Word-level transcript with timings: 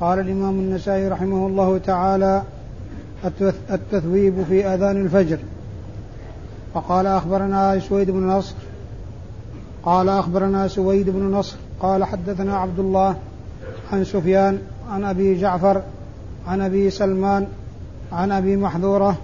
قال 0.00 0.18
الإمام 0.18 0.58
النسائي 0.58 1.08
رحمه 1.08 1.46
الله 1.46 1.78
تعالى 1.78 2.42
التثويب 3.70 4.44
في 4.48 4.66
أذان 4.66 4.96
الفجر. 5.04 5.38
وقال 6.74 7.06
أخبرنا 7.06 7.78
سويد 7.78 8.10
بن 8.10 8.26
نصر. 8.26 8.54
قال 9.82 10.08
أخبرنا 10.08 10.68
سويد 10.68 11.10
بن 11.10 11.22
نصر. 11.22 11.56
قال 11.80 12.04
حدثنا 12.04 12.56
عبد 12.56 12.78
الله 12.78 13.16
عن 13.92 14.04
سفيان 14.04 14.58
عن 14.90 15.04
أبي 15.04 15.40
جعفر 15.40 15.82
عن 16.46 16.60
أبي 16.60 16.90
سلمان 16.90 17.46
عن 18.12 18.32
أبي 18.32 18.56
محذورة 18.56 19.16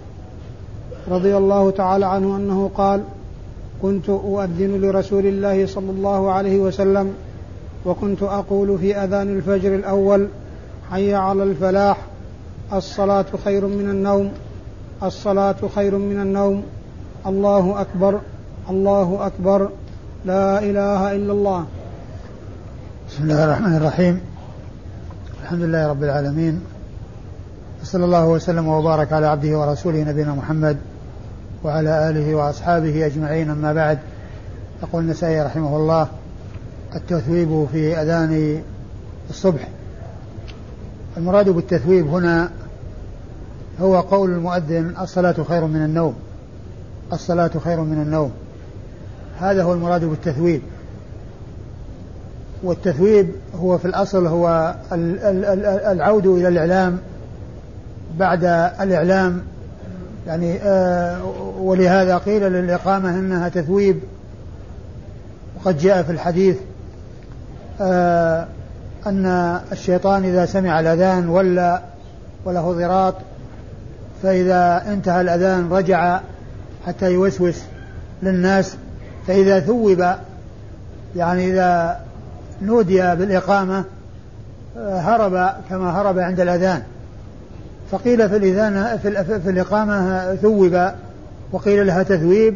رضي 1.08 1.36
الله 1.36 1.70
تعالى 1.70 2.06
عنه 2.06 2.36
أنه 2.36 2.70
قال 2.74 3.02
كنت 3.82 4.08
أؤذن 4.08 4.80
لرسول 4.80 5.26
الله 5.26 5.66
صلى 5.66 5.90
الله 5.90 6.32
عليه 6.32 6.58
وسلم 6.58 7.14
وكنت 7.86 8.22
أقول 8.22 8.78
في 8.78 8.96
أذان 8.96 9.36
الفجر 9.36 9.74
الأول 9.74 10.28
حي 10.92 11.14
على 11.14 11.42
الفلاح. 11.42 11.96
الصلاة 12.72 13.24
خير 13.44 13.66
من 13.66 13.90
النوم. 13.90 14.32
الصلاة 15.02 15.56
خير 15.74 15.98
من 15.98 16.20
النوم. 16.20 16.62
الله 17.26 17.80
أكبر. 17.80 18.20
الله 18.70 19.26
أكبر. 19.26 19.68
لا 20.24 20.58
إله 20.58 21.12
إلا 21.12 21.32
الله. 21.32 21.66
بسم 23.08 23.22
الله 23.22 23.44
الرحمن 23.44 23.76
الرحيم. 23.76 24.20
الحمد 25.42 25.60
لله 25.62 25.88
رب 25.88 26.02
العالمين. 26.02 26.60
وصلى 27.82 28.04
الله 28.04 28.26
وسلم 28.26 28.68
وبارك 28.68 29.12
على 29.12 29.26
عبده 29.26 29.58
ورسوله 29.58 30.04
نبينا 30.04 30.34
محمد 30.34 30.76
وعلى 31.64 32.10
آله 32.10 32.34
وأصحابه 32.34 33.06
أجمعين. 33.06 33.50
أما 33.50 33.72
بعد 33.72 33.98
يقول 34.82 35.02
النسائي 35.02 35.42
رحمه 35.42 35.76
الله 35.76 36.08
التثويب 36.94 37.66
في 37.72 38.02
أذان 38.02 38.62
الصبح. 39.30 39.68
المراد 41.16 41.48
بالتثويب 41.48 42.06
هنا 42.06 42.50
هو 43.80 44.00
قول 44.00 44.30
المؤذن 44.30 44.94
الصلاة 45.00 45.32
خير 45.48 45.64
من 45.64 45.84
النوم. 45.84 46.14
الصلاة 47.12 47.50
خير 47.64 47.80
من 47.80 48.02
النوم. 48.02 48.32
هذا 49.40 49.62
هو 49.62 49.72
المراد 49.72 50.04
بالتثويب. 50.04 50.62
والتثويب 52.62 53.30
هو 53.54 53.78
في 53.78 53.84
الأصل 53.84 54.26
هو 54.26 54.74
العود 55.92 56.26
إلى 56.26 56.48
الإعلام 56.48 56.98
بعد 58.18 58.44
الإعلام. 58.80 59.42
يعني 60.26 60.56
آه 60.62 61.24
ولهذا 61.58 62.18
قيل 62.18 62.42
للإقامة 62.42 63.10
أنها 63.10 63.48
تثويب. 63.48 64.00
وقد 65.56 65.78
جاء 65.78 66.02
في 66.02 66.12
الحديث 66.12 66.56
آه 67.80 68.46
أن 69.06 69.26
الشيطان 69.72 70.24
إذا 70.24 70.46
سمع 70.46 70.80
الأذان 70.80 71.28
ولا 71.28 71.82
وله 72.44 72.72
ضراط 72.72 73.14
فإذا 74.22 74.84
انتهى 74.88 75.20
الأذان 75.20 75.68
رجع 75.72 76.20
حتى 76.86 77.12
يوسوس 77.12 77.62
للناس 78.22 78.76
فإذا 79.26 79.60
ثوب 79.60 80.04
يعني 81.16 81.50
إذا 81.50 82.00
نودي 82.62 83.00
بالإقامة 83.00 83.84
هرب 84.76 85.50
كما 85.70 86.00
هرب 86.00 86.18
عند 86.18 86.40
الأذان. 86.40 86.82
فقيل 87.90 88.28
في 88.28 88.36
الإذان 88.36 88.98
في, 89.02 89.24
في 89.40 89.50
الإقامة 89.50 90.34
ثوب 90.34 90.90
وقيل 91.52 91.86
لها 91.86 92.02
تثويب 92.02 92.54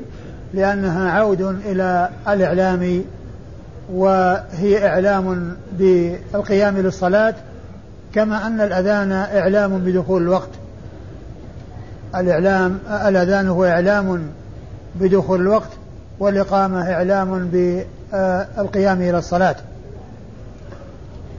لأنها 0.54 1.10
عود 1.10 1.40
إلى 1.40 2.08
الإعلام 2.28 3.02
وهي 3.92 4.86
إعلام 4.86 5.56
بالقيام 5.78 6.78
للصلاة 6.78 7.34
كما 8.14 8.46
أن 8.46 8.60
الأذان 8.60 9.12
إعلام 9.12 9.78
بدخول 9.78 10.22
الوقت. 10.22 10.48
الإعلام 12.14 12.78
الأذان 12.88 13.48
هو 13.48 13.64
إعلام 13.64 14.22
بدخول 14.94 15.40
الوقت 15.40 15.70
والإقامة 16.18 16.92
إعلام 16.92 17.48
بالقيام 17.48 19.02
إلى 19.02 19.18
الصلاة. 19.18 19.56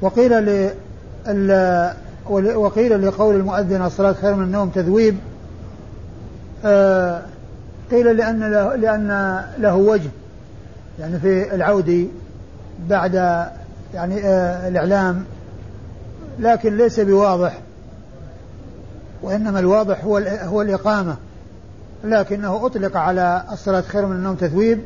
وقيل 0.01 0.45
ل 0.45 1.91
وقيل 2.55 3.07
لقول 3.07 3.35
المؤذن 3.35 3.81
الصلاة 3.81 4.13
خير 4.13 4.35
من 4.35 4.43
النوم 4.43 4.69
تذويب. 4.69 5.17
قيل 7.91 8.17
لأن 8.17 8.51
له 8.51 8.75
لأن 8.75 9.41
له 9.59 9.75
وجه. 9.75 10.09
يعني 10.99 11.19
في 11.19 11.55
العود 11.55 12.09
بعد 12.89 13.13
يعني 13.93 14.19
الإعلام 14.67 15.23
لكن 16.39 16.77
ليس 16.77 16.99
بواضح 16.99 17.59
وإنما 19.21 19.59
الواضح 19.59 20.03
هو 20.03 20.17
هو 20.41 20.61
الإقامة 20.61 21.15
لكنه 22.03 22.65
أطلق 22.65 22.97
على 22.97 23.43
الصلاة 23.51 23.81
خير 23.81 24.05
من 24.05 24.15
النوم 24.15 24.35
تثويب 24.35 24.79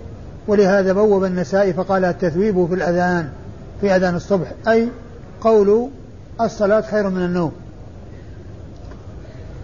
ولهذا 0.47 0.93
بوب 0.93 1.25
النسائي 1.25 1.73
فقال 1.73 2.05
التثويب 2.05 2.67
في 2.67 2.75
الأذان 2.75 3.29
في 3.81 3.95
أذان 3.95 4.15
الصبح 4.15 4.53
أي 4.67 4.89
قول 5.41 5.89
الصلاة 6.41 6.81
خير 6.81 7.09
من 7.09 7.25
النوم. 7.25 7.51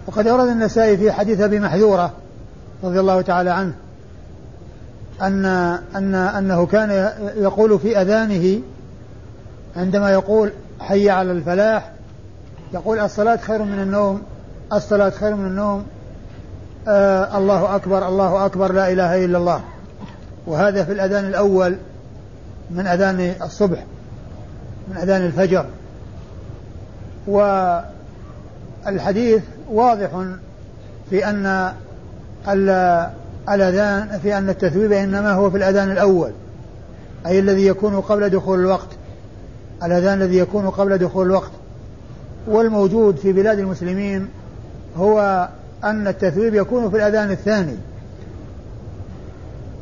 وقد 0.06 0.26
أورد 0.26 0.48
النسائي 0.48 0.96
في 0.96 1.12
حديث 1.12 1.40
أبي 1.40 1.60
محذورة 1.60 2.12
رضي 2.84 3.00
الله 3.00 3.20
تعالى 3.20 3.50
عنه 3.50 3.74
أن 5.22 5.44
أن 5.96 6.14
أنه 6.14 6.66
كان 6.66 7.12
يقول 7.36 7.78
في 7.78 8.00
أذانه 8.00 8.60
عندما 9.76 10.10
يقول 10.10 10.52
حي 10.80 11.10
على 11.10 11.32
الفلاح 11.32 11.92
يقول 12.74 12.98
الصلاة 12.98 13.36
خير 13.36 13.62
من 13.62 13.78
النوم 13.82 14.22
الصلاة 14.72 15.10
خير 15.10 15.34
من 15.34 15.46
النوم 15.46 15.86
آه 16.88 17.38
الله 17.38 17.76
أكبر 17.76 18.08
الله 18.08 18.46
أكبر 18.46 18.72
لا 18.72 18.92
إله 18.92 19.24
إلا 19.24 19.38
الله. 19.38 19.60
وهذا 20.46 20.84
في 20.84 20.92
الأذان 20.92 21.24
الأول 21.24 21.76
من 22.70 22.86
أذان 22.86 23.34
الصبح 23.42 23.84
من 24.88 24.96
أذان 24.96 25.26
الفجر. 25.26 25.66
والحديث 28.86 29.42
واضح 29.70 30.10
في 31.10 31.30
أن 31.30 31.72
الأذان 33.54 34.18
في 34.22 34.38
أن 34.38 34.48
التثويب 34.48 34.92
إنما 34.92 35.32
هو 35.32 35.50
في 35.50 35.56
الأذان 35.56 35.90
الأول 35.90 36.32
أي 37.26 37.38
الذي 37.38 37.66
يكون 37.66 38.00
قبل 38.00 38.30
دخول 38.30 38.60
الوقت 38.60 38.88
الأذان 39.82 40.22
الذي 40.22 40.38
يكون 40.38 40.70
قبل 40.70 40.98
دخول 40.98 41.26
الوقت. 41.26 41.50
والموجود 42.46 43.16
في 43.16 43.32
بلاد 43.32 43.58
المسلمين 43.58 44.28
هو 44.96 45.48
أن 45.84 46.08
التثويب 46.08 46.54
يكون 46.54 46.90
في 46.90 46.96
الأذان 46.96 47.30
الثاني. 47.30 47.76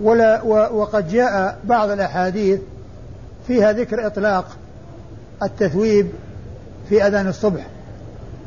ولا 0.01 0.43
وقد 0.73 1.09
جاء 1.09 1.59
بعض 1.65 1.91
الأحاديث 1.91 2.61
فيها 3.47 3.73
ذكر 3.73 4.07
إطلاق 4.07 4.47
التثويب 5.43 6.09
في 6.89 7.07
أذان 7.07 7.29
الصبح 7.29 7.67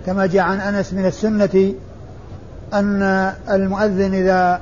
كما 0.05 0.25
جاء 0.25 0.43
عن 0.43 0.59
أنس 0.59 0.93
من 0.93 1.05
السنة 1.05 1.73
أن 2.73 3.33
المؤذن 3.49 4.13
إذا 4.13 4.61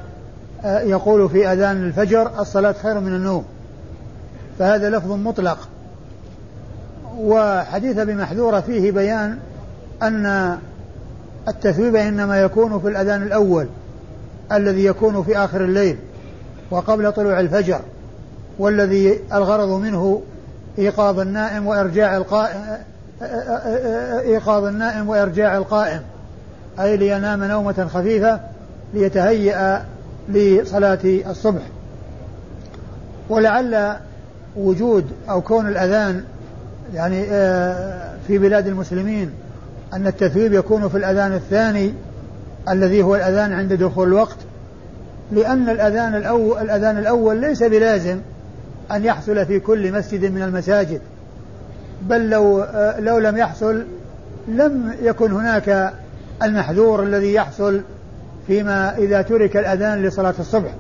يقول 0.66 1.30
في 1.30 1.48
أذان 1.48 1.84
الفجر 1.84 2.32
الصلاة 2.40 2.72
خير 2.72 3.00
من 3.00 3.16
النوم. 3.16 3.46
فهذا 4.60 4.90
لفظ 4.90 5.12
مطلق. 5.12 5.58
وحديث 7.18 7.98
أبي 7.98 8.16
محذورة 8.16 8.60
فيه 8.60 8.92
بيان 8.92 9.38
أن 10.04 10.58
التثويب 11.48 11.96
إنما 11.96 12.42
يكون 12.42 12.80
في 12.80 12.88
الأذان 12.88 13.22
الأول 13.22 13.68
الذي 14.52 14.86
يكون 14.86 15.24
في 15.24 15.38
آخر 15.38 15.64
الليل 15.64 15.98
وقبل 16.72 17.12
طلوع 17.12 17.40
الفجر 17.40 17.80
والذي 18.60 19.20
الغرض 19.34 19.70
منه 19.70 20.22
إيقاظ 20.80 21.20
النائم 21.20 21.68
وإرجاع 21.68 22.18
القائم 22.18 22.78
إيقاظ 24.22 24.66
النائم 24.66 25.10
وإرجاع 25.10 25.58
القائم 25.58 26.02
أي 26.80 26.98
لينام 26.98 27.44
نومة 27.44 27.88
خفيفة 27.94 28.40
ليتهيأ 28.94 29.86
لصلاة 30.30 31.00
الصبح. 31.04 31.62
ولعل 33.30 33.98
وجود 34.56 35.06
أو 35.30 35.42
كون 35.42 35.68
الأذان 35.68 36.24
يعني 36.94 37.24
في 38.28 38.38
بلاد 38.38 38.68
المسلمين 38.68 39.32
أن 39.94 40.08
التثويب 40.08 40.54
يكون 40.54 40.90
في 40.90 40.98
الأذان 40.98 41.34
الثاني 41.34 41.94
الذي 42.70 43.04
هو 43.04 43.16
الأذان 43.16 43.54
عند 43.54 43.74
دخول 43.74 44.08
الوقت. 44.08 44.38
لأن 45.32 45.70
الأذان 45.70 46.16
الأول 46.16 46.62
الأذان 46.62 46.98
الأول 46.98 47.42
ليس 47.42 47.64
بلازم 47.64 48.20
أن 48.92 49.06
يحصل 49.06 49.46
في 49.46 49.60
كل 49.60 49.94
مسجد 49.94 50.34
من 50.34 50.42
المساجد. 50.42 51.02
بل 52.02 52.30
لو 52.30 52.66
لو 53.00 53.18
لم 53.18 53.38
يحصل 53.38 53.84
لم 54.48 54.94
يكن 55.02 55.32
هناك 55.32 55.94
المحذور 56.44 57.04
الذي 57.04 57.34
يحصل 57.34 57.82
فيما 58.48 58.98
إذا 58.98 59.22
ترك 59.22 59.58
الأذان 59.58 60.04
لصلاة 60.04 60.34
الصبح. 60.40 60.74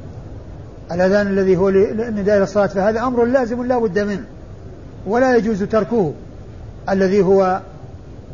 الأذان 0.91 1.27
الذي 1.27 1.57
هو 1.57 1.69
لنداء 1.69 2.43
الصلاة 2.43 2.67
فهذا 2.67 2.99
أمر 2.99 3.25
لازم 3.25 3.63
لا 3.63 3.77
بد 3.77 3.99
منه 3.99 4.23
ولا 5.07 5.35
يجوز 5.35 5.63
تركه. 5.63 6.13
الذي 6.89 7.21
هو 7.21 7.61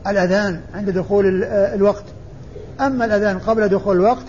الأذان 0.07 0.59
عند 0.75 0.89
دخول 0.89 1.43
الوقت. 1.43 2.03
أما 2.81 3.05
الأذان 3.05 3.39
قبل 3.39 3.67
دخول 3.67 3.95
الوقت 3.95 4.25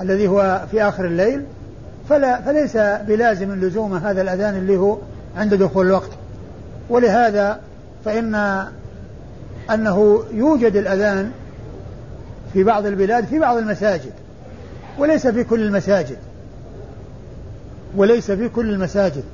الذي 0.00 0.28
هو 0.28 0.62
في 0.70 0.82
آخر 0.82 1.04
الليل 1.04 1.42
فلا 2.08 2.40
فليس 2.40 2.76
بلازم 3.06 3.54
لزوم 3.54 3.94
هذا 3.94 4.22
الأذان 4.22 4.54
اللي 4.54 4.76
هو 4.76 4.98
عند 5.36 5.54
دخول 5.54 5.86
الوقت. 5.86 6.10
ولهذا 6.90 7.60
فإن 8.04 8.64
أنه 9.70 10.24
يوجد 10.32 10.76
الأذان 10.76 11.30
في 12.56 12.64
بعض 12.64 12.86
البلاد 12.86 13.24
في 13.24 13.38
بعض 13.38 13.56
المساجد. 13.56 14.12
وليس 14.98 15.26
في 15.26 15.44
كل 15.44 15.62
المساجد. 15.62 16.16
وليس 17.96 18.30
في 18.30 18.48
كل 18.48 18.70
المساجد. 18.70 19.24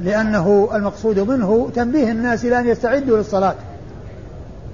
لأنه 0.00 0.68
المقصود 0.74 1.18
منه 1.18 1.70
تنبيه 1.74 2.10
الناس 2.10 2.44
إلى 2.44 2.58
أن 2.58 2.68
يستعدوا 2.68 3.18
للصلاة. 3.18 3.54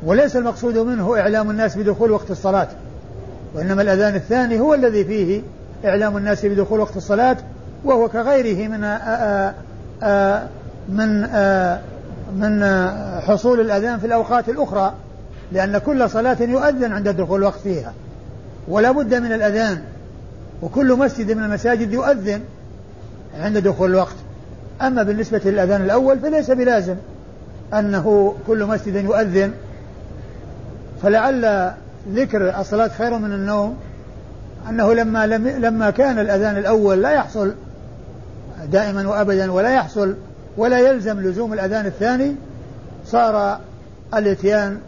وليس 0.02 0.36
المقصود 0.36 0.78
منه 0.78 1.20
إعلام 1.20 1.50
الناس 1.50 1.78
بدخول 1.78 2.10
وقت 2.10 2.30
الصلاة. 2.30 2.68
وإنما 3.54 3.82
الأذان 3.82 4.14
الثاني 4.14 4.60
هو 4.60 4.74
الذي 4.74 5.04
فيه 5.04 5.42
إعلام 5.84 6.16
الناس 6.16 6.46
بدخول 6.46 6.80
وقت 6.80 6.96
الصلاة 6.96 7.36
وهو 7.84 8.08
كغيره 8.08 8.68
من 8.68 8.84
آآ 8.84 9.54
آآ 10.02 10.48
من 10.88 11.24
آآ 11.24 11.80
من 12.36 12.64
حصول 13.20 13.60
الأذان 13.60 13.98
في 13.98 14.06
الأوقات 14.06 14.48
الأخرى. 14.48 14.94
لأن 15.52 15.78
كل 15.78 16.10
صلاة 16.10 16.36
يؤذن 16.40 16.92
عند 16.92 17.08
دخول 17.08 17.40
الوقت 17.40 17.60
فيها 17.60 17.92
ولا 18.68 18.92
بد 18.92 19.14
من 19.14 19.32
الأذان 19.32 19.82
وكل 20.62 20.94
مسجد 20.94 21.32
من 21.36 21.44
المساجد 21.44 21.92
يؤذن 21.92 22.40
عند 23.40 23.58
دخول 23.58 23.90
الوقت. 23.90 24.16
أما 24.82 25.02
بالنسبة 25.02 25.40
للأذان 25.44 25.82
الأول 25.82 26.18
فليس 26.18 26.50
بلازم 26.50 26.96
أنه 27.74 28.34
كل 28.46 28.64
مسجد 28.64 28.94
يؤذن. 28.94 29.52
فلعل 31.02 31.72
ذكر 32.12 32.60
الصلاة 32.60 32.88
خير 32.88 33.18
من 33.18 33.32
النوم 33.32 33.76
أنه 34.68 34.94
لما 34.94 35.26
لم 35.26 35.48
لما 35.48 35.90
كان 35.90 36.18
الأذان 36.18 36.58
الأول 36.58 37.02
لا 37.02 37.10
يحصل 37.10 37.54
دائما 38.72 39.08
وأبدا 39.08 39.52
ولا 39.52 39.74
يحصل 39.74 40.14
ولا 40.56 40.78
يلزم 40.78 41.20
لزوم 41.20 41.52
الأذان 41.52 41.86
الثاني 41.86 42.34
صار 43.06 43.60
الإتيان 44.14 44.78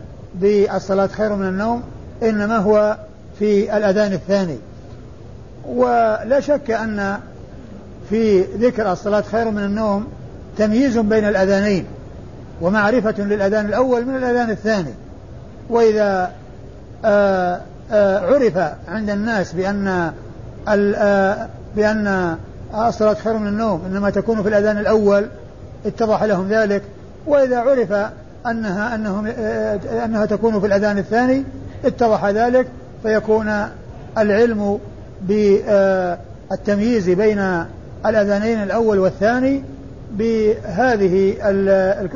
بالصلاة 0.40 1.06
خير 1.06 1.34
من 1.34 1.48
النوم 1.48 1.82
إنما 2.22 2.58
هو 2.58 2.96
في 3.38 3.76
الأذان 3.76 4.12
الثاني. 4.12 4.58
ولا 5.68 6.40
شك 6.40 6.70
أن 6.70 7.18
في 8.10 8.42
ذكر 8.42 8.92
الصلاة 8.92 9.20
خير 9.20 9.50
من 9.50 9.64
النوم 9.64 10.06
تمييز 10.58 10.98
بين 10.98 11.28
الأذانين 11.28 11.84
ومعرفة 12.60 13.14
للأذان 13.18 13.66
الأول 13.66 14.04
من 14.04 14.16
الأذان 14.16 14.50
الثاني. 14.50 14.94
وإذا 15.70 16.32
آآ 17.04 17.60
آآ 17.92 18.20
عرف 18.20 18.58
عند 18.88 19.10
الناس 19.10 19.52
بأن 19.52 20.12
بأن 21.76 22.36
الصلاة 22.74 23.14
خير 23.14 23.36
من 23.38 23.46
النوم 23.46 23.82
إنما 23.86 24.10
تكون 24.10 24.42
في 24.42 24.48
الأذان 24.48 24.78
الأول 24.78 25.26
اتضح 25.86 26.22
لهم 26.22 26.48
ذلك. 26.48 26.82
وإذا 27.26 27.58
عرف 27.58 28.10
أنها 28.50 28.94
أنهم 28.94 29.26
أنها 30.04 30.26
تكون 30.26 30.60
في 30.60 30.66
الأذان 30.66 30.98
الثاني 30.98 31.44
اتضح 31.84 32.24
ذلك 32.24 32.66
فيكون 33.02 33.68
العلم 34.18 34.78
بالتمييز 35.22 37.10
بين 37.10 37.64
الأذانين 38.06 38.62
الأول 38.62 38.98
والثاني 38.98 39.62
بهذه 40.12 41.34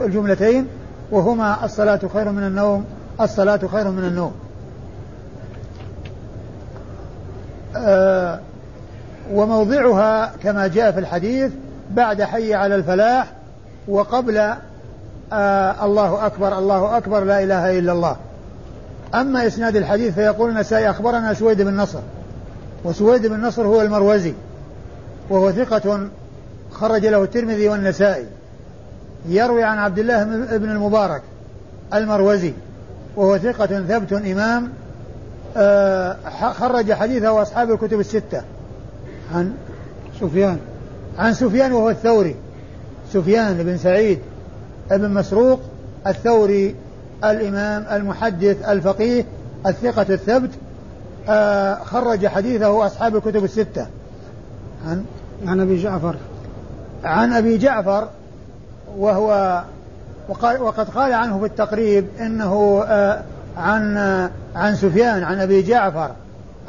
الجملتين 0.05 0.67
وهما 1.11 1.65
الصلاة 1.65 2.01
خير 2.13 2.33
من 2.33 2.43
النوم 2.43 2.85
الصلاة 3.21 3.61
خير 3.73 3.91
من 3.91 4.05
النوم. 4.05 4.33
آه 7.77 8.41
وموضعها 9.33 10.33
كما 10.43 10.67
جاء 10.67 10.93
في 10.93 11.01
الحديث 11.01 11.53
بعد 11.91 12.23
حي 12.23 12.55
على 12.55 12.75
الفلاح 12.75 13.33
وقبل 13.89 14.55
آه 15.33 15.85
الله 15.85 16.27
أكبر 16.27 16.59
الله 16.59 16.97
أكبر 16.97 17.25
لا 17.25 17.43
إله 17.43 17.79
إلا 17.79 17.93
الله. 17.93 18.17
أما 19.15 19.47
إسناد 19.47 19.77
الحديث 19.77 20.15
فيقول 20.15 20.51
النسائي 20.51 20.91
أخبرنا 20.91 21.35
سويد 21.35 21.63
بن 21.63 21.77
نصر 21.77 21.99
وسويد 22.85 23.27
بن 23.27 23.41
نصر 23.41 23.67
هو 23.67 23.83
المروزي 23.83 24.35
وهو 25.31 25.53
ثقة 25.53 26.09
خرج 26.73 27.07
له 27.07 27.23
الترمذي 27.23 27.69
والنسائي. 27.69 28.27
يروي 29.29 29.63
عن 29.63 29.79
عبد 29.79 29.99
الله 29.99 30.25
بن 30.57 30.71
المبارك 30.71 31.23
المروزي 31.95 32.53
وهو 33.17 33.39
ثقة 33.39 33.67
ثبت 33.67 34.13
إمام 34.13 34.73
آه 35.57 36.17
خرج 36.53 36.93
حديثه 36.93 37.43
أصحاب 37.43 37.71
الكتب 37.71 38.01
الستة. 38.01 38.43
عن 39.35 39.53
سفيان. 40.21 40.59
عن 41.19 41.35
سفيان 41.35 41.73
وهو 41.73 41.91
الثوري. 41.91 42.35
سفيان 43.13 43.63
بن 43.63 43.79
سعيد. 43.79 44.19
بن 44.97 45.11
مسروق 45.11 45.61
الثوري 46.07 46.75
الإمام 47.25 47.87
المحدث 47.93 48.69
الفقيه 48.69 49.25
الثقة 49.67 50.07
الثبت 50.15 50.51
آه 51.29 51.75
خرج 51.75 52.27
حديثه 52.27 52.87
أصحاب 52.87 53.17
الكتب 53.17 53.45
الستة. 53.45 53.87
عن؟ 54.87 55.05
عن 55.47 55.61
أبي 55.61 55.83
جعفر. 55.83 56.17
عن 57.05 57.33
أبي 57.33 57.59
جعفر 57.59 58.09
وهو 58.97 59.63
وقد 60.61 60.91
قال 60.91 61.13
عنه 61.13 61.39
في 61.39 61.47
التقريب 61.47 62.07
إنه 62.21 62.83
آه 62.87 63.23
عن 63.57 63.97
آه 63.97 64.31
عن 64.57 64.77
سفيان 64.77 65.23
عن 65.23 65.41
أبي 65.41 65.63
جعفر 65.63 66.11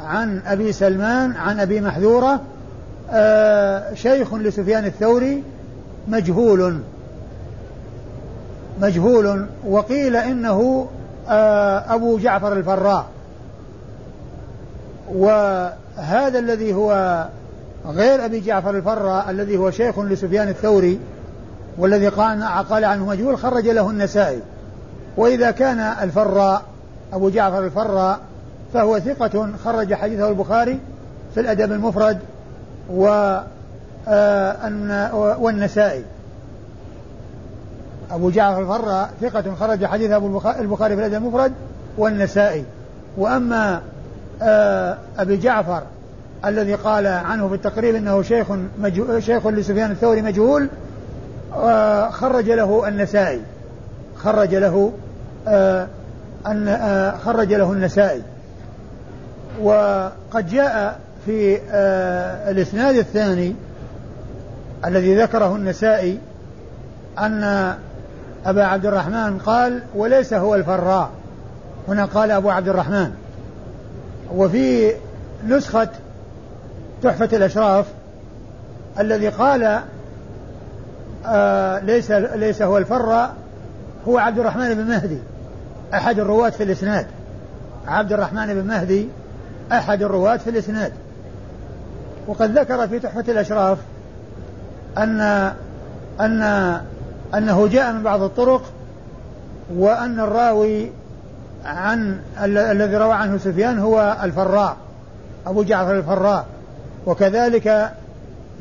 عن 0.00 0.42
أبي 0.46 0.72
سلمان 0.72 1.32
عن 1.36 1.60
أبي 1.60 1.80
محذورة 1.80 2.40
شيخ 3.94 4.34
لسفيان 4.34 4.84
الثوري 4.84 5.42
مجهول. 6.08 6.80
مجهول 8.80 9.46
وقيل 9.66 10.16
إنه 10.16 10.86
أبو 11.88 12.18
جعفر 12.18 12.52
الفراء. 12.52 13.06
وهذا 15.14 16.38
الذي 16.38 16.74
هو 16.74 17.24
غير 17.86 18.24
أبي 18.24 18.40
جعفر 18.40 18.70
الفراء 18.70 19.30
الذي 19.30 19.56
هو 19.56 19.70
شيخ 19.70 19.98
لسفيان 19.98 20.48
الثوري 20.48 21.00
والذي 21.78 22.08
قال 22.08 22.44
قال 22.70 22.84
عنه 22.84 23.06
مجهول 23.06 23.38
خرج 23.38 23.68
له 23.68 23.90
النسائي. 23.90 24.40
وإذا 25.16 25.50
كان 25.50 25.78
الفراء 25.78 26.62
أبو 27.12 27.30
جعفر 27.30 27.64
الفراء 27.64 28.18
فهو 28.74 28.98
ثقة 28.98 29.48
خرج 29.64 29.94
حديثه 29.94 30.28
البخاري 30.28 30.80
في 31.34 31.40
الأدب 31.40 31.72
المفرد 31.72 32.18
و 32.90 33.38
والنسائي. 35.38 36.04
أبو 38.12 38.30
جعفر 38.30 38.60
الفراء 38.60 39.10
ثقة 39.20 39.54
خرج 39.54 39.84
حديثه 39.84 40.16
البخاري 40.60 40.96
في 40.96 41.06
الأدب 41.06 41.14
المفرد 41.14 41.52
والنسائي. 41.98 42.64
وأما 43.16 43.80
أبي 45.18 45.36
جعفر 45.36 45.82
الذي 46.44 46.74
قال 46.74 47.06
عنه 47.06 47.48
في 47.48 47.54
التقريب 47.54 47.94
إنه 47.94 48.22
شيخ 48.22 48.46
شيخ 49.18 49.46
لسفيان 49.46 49.90
الثوري 49.90 50.22
مجهول 50.22 50.68
خرج 52.10 52.50
له 52.50 52.88
النسائي. 52.88 53.40
خرج 54.16 54.54
له 54.54 54.92
آه 55.48 55.86
أن 56.46 56.68
آه 56.68 57.16
خرج 57.16 57.54
له 57.54 57.72
النسائي. 57.72 58.22
وقد 59.62 60.48
جاء 60.50 60.98
في 61.26 61.58
آه 61.70 62.50
الإسناد 62.50 62.96
الثاني 62.96 63.54
الذي 64.84 65.22
ذكره 65.22 65.56
النسائي 65.56 66.18
أن 67.18 67.74
أبا 68.46 68.64
عبد 68.64 68.86
الرحمن 68.86 69.38
قال 69.38 69.82
وليس 69.94 70.34
هو 70.34 70.54
الفراء. 70.54 71.10
هنا 71.88 72.04
قال 72.04 72.30
أبو 72.30 72.50
عبد 72.50 72.68
الرحمن. 72.68 73.12
وفي 74.34 74.92
نسخة 75.46 75.88
تحفة 77.02 77.36
الأشراف 77.36 77.86
الذي 79.00 79.28
قال 79.28 79.80
آه 81.26 81.78
ليس 81.78 82.10
ليس 82.10 82.62
هو 82.62 82.78
الفراء 82.78 83.34
هو 84.08 84.18
عبد 84.18 84.38
الرحمن 84.38 84.74
بن 84.74 84.84
مهدي 84.84 85.18
أحد 85.94 86.18
الرواة 86.18 86.50
في 86.50 86.62
الإسناد. 86.62 87.06
عبد 87.86 88.12
الرحمن 88.12 88.54
بن 88.54 88.66
مهدي 88.66 89.08
أحد 89.72 90.02
الرواة 90.02 90.36
في 90.36 90.50
الإسناد. 90.50 90.92
وقد 92.26 92.58
ذكر 92.58 92.88
في 92.88 92.98
تحفة 92.98 93.24
الأشراف 93.28 93.78
أن 94.98 95.52
أن 96.20 96.80
أنه 97.34 97.66
جاء 97.66 97.92
من 97.92 98.02
بعض 98.02 98.22
الطرق 98.22 98.62
وأن 99.76 100.20
الراوي 100.20 100.90
عن 101.64 102.20
الذي 102.44 102.96
روى 102.96 103.12
عنه 103.12 103.38
سفيان 103.38 103.78
هو 103.78 104.16
الفراء 104.22 104.76
أبو 105.46 105.62
جعفر 105.62 105.98
الفراء. 105.98 106.46
وكذلك 107.06 107.92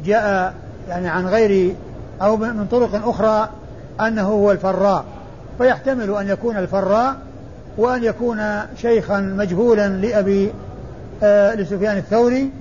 جاء 0.06 0.54
يعني 0.90 1.10
عن 1.10 1.28
غير 1.28 1.76
أو 2.22 2.38
من 2.38 2.68
طرق 2.72 3.08
أخرى 3.08 3.50
أنه 4.02 4.28
هو 4.28 4.52
الفراء. 4.52 5.06
فيحتمل 5.58 6.16
أن 6.16 6.28
يكون 6.28 6.58
الفراء 6.58 7.16
وأن 7.78 8.04
يكون 8.04 8.42
شيخا 8.78 9.20
مجهولا 9.20 9.88
لأبي 9.88 10.52
آه 11.24 11.56
لسفيان 11.56 11.98
الثوري 11.98 12.52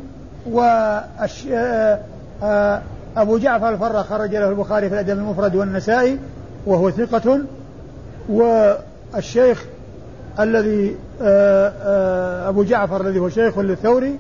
آه 2.43 2.81
جعفر 3.17 3.69
الفرة 3.69 4.03
خرج 4.03 4.37
له 4.37 4.49
البخاري 4.49 4.89
في 4.89 4.95
الأدب 4.95 5.19
المفرد 5.19 5.55
والنسائي 5.55 6.19
وهو 6.67 6.91
ثقة 6.91 7.41
والشيخ 8.29 9.65
الذي 10.41 10.97
آه، 11.23 11.73
آه، 11.83 12.49
أبو 12.49 12.63
جعفر 12.63 13.01
الذي 13.01 13.19
هو 13.19 13.29
شيخ 13.29 13.59
للثوري 13.59 14.19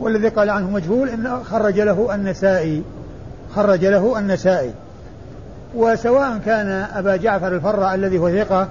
والذي 0.00 0.28
قال 0.28 0.50
عنه 0.50 0.70
مجهول 0.70 1.08
إن 1.08 1.44
خرج 1.44 1.80
له 1.80 2.14
النسائي 2.14 2.82
خرج 3.54 3.84
له 3.84 4.18
النسائي. 4.18 4.72
وسواء 5.74 6.38
كان 6.46 6.68
أبا 6.94 7.16
جعفر 7.16 7.54
الفراء 7.54 7.94
الذي 7.94 8.18
هو 8.18 8.30
ثقة 8.30 8.68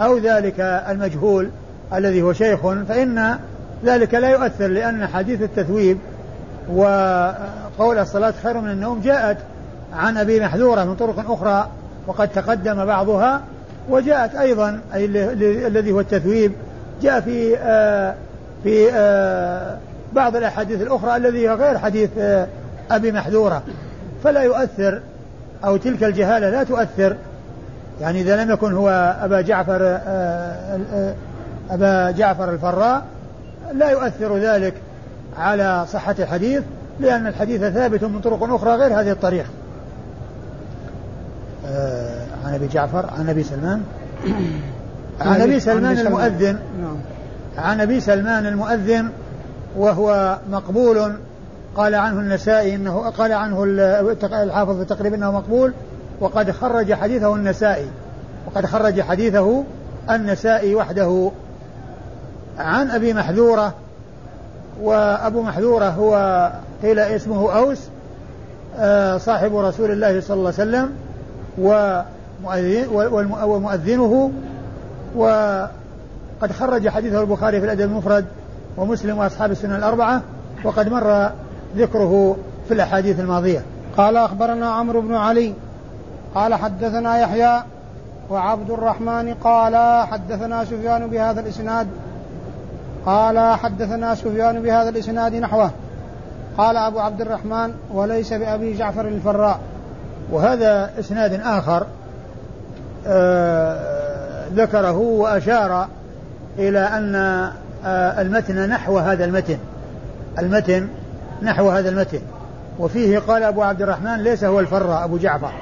أو 0.00 0.18
ذلك 0.18 0.60
المجهول 0.60 1.50
الذي 1.94 2.22
هو 2.22 2.32
شيخ 2.32 2.60
فإن 2.88 3.38
ذلك 3.84 4.14
لا 4.14 4.30
يؤثر 4.30 4.66
لأن 4.66 5.06
حديث 5.06 5.42
التثويب 5.42 5.98
وقول 7.78 7.98
الصلاة 7.98 8.34
خير 8.42 8.60
من 8.60 8.70
النوم 8.70 9.00
جاءت 9.00 9.38
عن 9.92 10.16
أبي 10.16 10.40
محذورة 10.40 10.84
من 10.84 10.94
طرق 10.94 11.30
أخرى 11.30 11.68
وقد 12.06 12.28
تقدم 12.28 12.84
بعضها 12.84 13.40
وجاءت 13.88 14.34
أيضا 14.34 14.80
أي 14.94 15.04
الذي 15.66 15.92
هو 15.92 16.00
التثويب 16.00 16.52
جاء 17.02 17.20
في 17.20 17.58
آه 17.58 18.14
في 18.62 18.92
آه 18.92 19.78
بعض 20.12 20.36
الأحاديث 20.36 20.82
الأخرى 20.82 21.16
الذي 21.16 21.48
غير 21.48 21.78
حديث 21.78 22.10
آه 22.18 22.46
أبي 22.90 23.12
محذورة. 23.12 23.62
فلا 24.24 24.42
يؤثر 24.42 25.00
أو 25.64 25.76
تلك 25.76 26.04
الجهالة 26.04 26.50
لا 26.50 26.64
تؤثر. 26.64 27.16
يعني 28.00 28.20
إذا 28.20 28.44
لم 28.44 28.50
يكن 28.50 28.72
هو 28.72 29.16
أبا 29.22 29.40
جعفر 29.40 29.78
آه، 29.82 30.78
آه، 30.92 31.14
أبا 31.70 32.10
جعفر 32.10 32.50
الفراء 32.50 33.02
لا 33.74 33.90
يؤثر 33.90 34.36
ذلك 34.36 34.74
على 35.38 35.84
صحة 35.92 36.14
الحديث. 36.18 36.62
لأن 37.00 37.26
الحديث 37.26 37.60
ثابت 37.60 38.04
من 38.04 38.20
طرق 38.20 38.42
أخرى 38.42 38.74
غير 38.74 39.00
هذه 39.00 39.10
الطريق 39.10 39.46
آه، 41.66 42.26
عن 42.44 42.54
أبي 42.54 42.66
جعفر 42.66 43.10
عن 43.18 43.28
أبي 43.28 43.42
سلمان. 43.42 43.82
عن 45.20 45.40
أبي 45.40 45.60
سلمان 45.60 45.98
المؤذن. 45.98 46.58
نعم. 46.80 46.96
عن 47.58 47.80
أبي 47.80 48.00
سلمان 48.00 48.46
المؤذن 48.46 49.08
وهو 49.76 50.38
مقبول. 50.50 51.12
قال 51.76 51.94
عنه 51.94 52.20
النسائي 52.20 52.74
إنه 52.74 53.10
قال 53.10 53.32
عنه 53.32 53.64
الحافظ 54.22 54.76
في 54.76 54.82
التقريب 54.82 55.14
إنه 55.14 55.32
مقبول. 55.32 55.72
وقد 56.20 56.50
خرج 56.50 56.94
حديثه 56.94 57.34
النسائي. 57.34 57.86
وقد 58.46 58.66
خرج 58.66 59.00
حديثه 59.00 59.64
النسائي 60.10 60.74
وحده. 60.74 61.30
عن 62.58 62.90
أبي 62.90 63.14
محذورة 63.14 63.74
وأبو 64.80 65.42
محذورة 65.42 65.88
هو 65.88 66.52
قيل 66.82 66.98
اسمه 66.98 67.52
أوس 67.56 67.78
آه، 68.78 69.18
صاحب 69.18 69.56
رسول 69.56 69.90
الله 69.90 70.20
صلى 70.20 70.36
الله 70.36 70.52
عليه 70.58 70.88
وسلم 70.88 70.92
ومؤذنه 73.44 74.30
وقد 75.16 76.52
خرج 76.52 76.88
حديثه 76.88 77.20
البخاري 77.20 77.60
في 77.60 77.66
الأدب 77.66 77.80
المفرد 77.80 78.24
ومسلم 78.76 79.18
وأصحاب 79.18 79.50
السنة 79.50 79.76
الأربعة 79.76 80.22
وقد 80.64 80.88
مر 80.88 81.30
ذكره 81.76 82.36
في 82.68 82.74
الأحاديث 82.74 83.20
الماضية. 83.20 83.62
قال 83.96 84.16
أخبرنا 84.16 84.70
عمرو 84.70 85.00
بن 85.00 85.14
علي 85.14 85.54
قال 86.34 86.54
حدثنا 86.54 87.18
يحيى 87.18 87.62
وعبد 88.30 88.70
الرحمن 88.70 89.34
قال 89.34 90.06
حدثنا 90.06 90.64
سفيان 90.64 91.06
بهذا 91.06 91.40
الإسناد 91.40 91.86
قال 93.06 93.56
حدثنا 93.58 94.14
سفيان 94.14 94.62
بهذا 94.62 94.88
الإسناد 94.88 95.34
نحوه. 95.34 95.70
قال 96.58 96.76
أبو 96.76 96.98
عبد 96.98 97.20
الرحمن 97.20 97.72
وليس 97.92 98.32
بأبي 98.32 98.76
جعفر 98.78 99.08
الفراء. 99.08 99.60
وهذا 100.30 100.90
إسناد 100.98 101.40
آخر 101.44 101.86
آه 103.06 104.44
ذكره 104.54 104.98
وأشار 104.98 105.88
إلى 106.58 106.78
أن 106.78 107.14
آه 107.84 108.20
المتن 108.20 108.68
نحو 108.68 108.98
هذا 108.98 109.24
المتن. 109.24 109.58
المتن 110.38 110.88
نحو 111.42 111.70
هذا 111.70 111.88
المتن. 111.88 112.20
وفيه 112.78 113.18
قال 113.18 113.42
أبو 113.42 113.62
عبد 113.62 113.82
الرحمن 113.82 114.16
ليس 114.16 114.44
هو 114.44 114.60
الفراء 114.60 115.04
أبو 115.04 115.16
جعفر. 115.16 115.52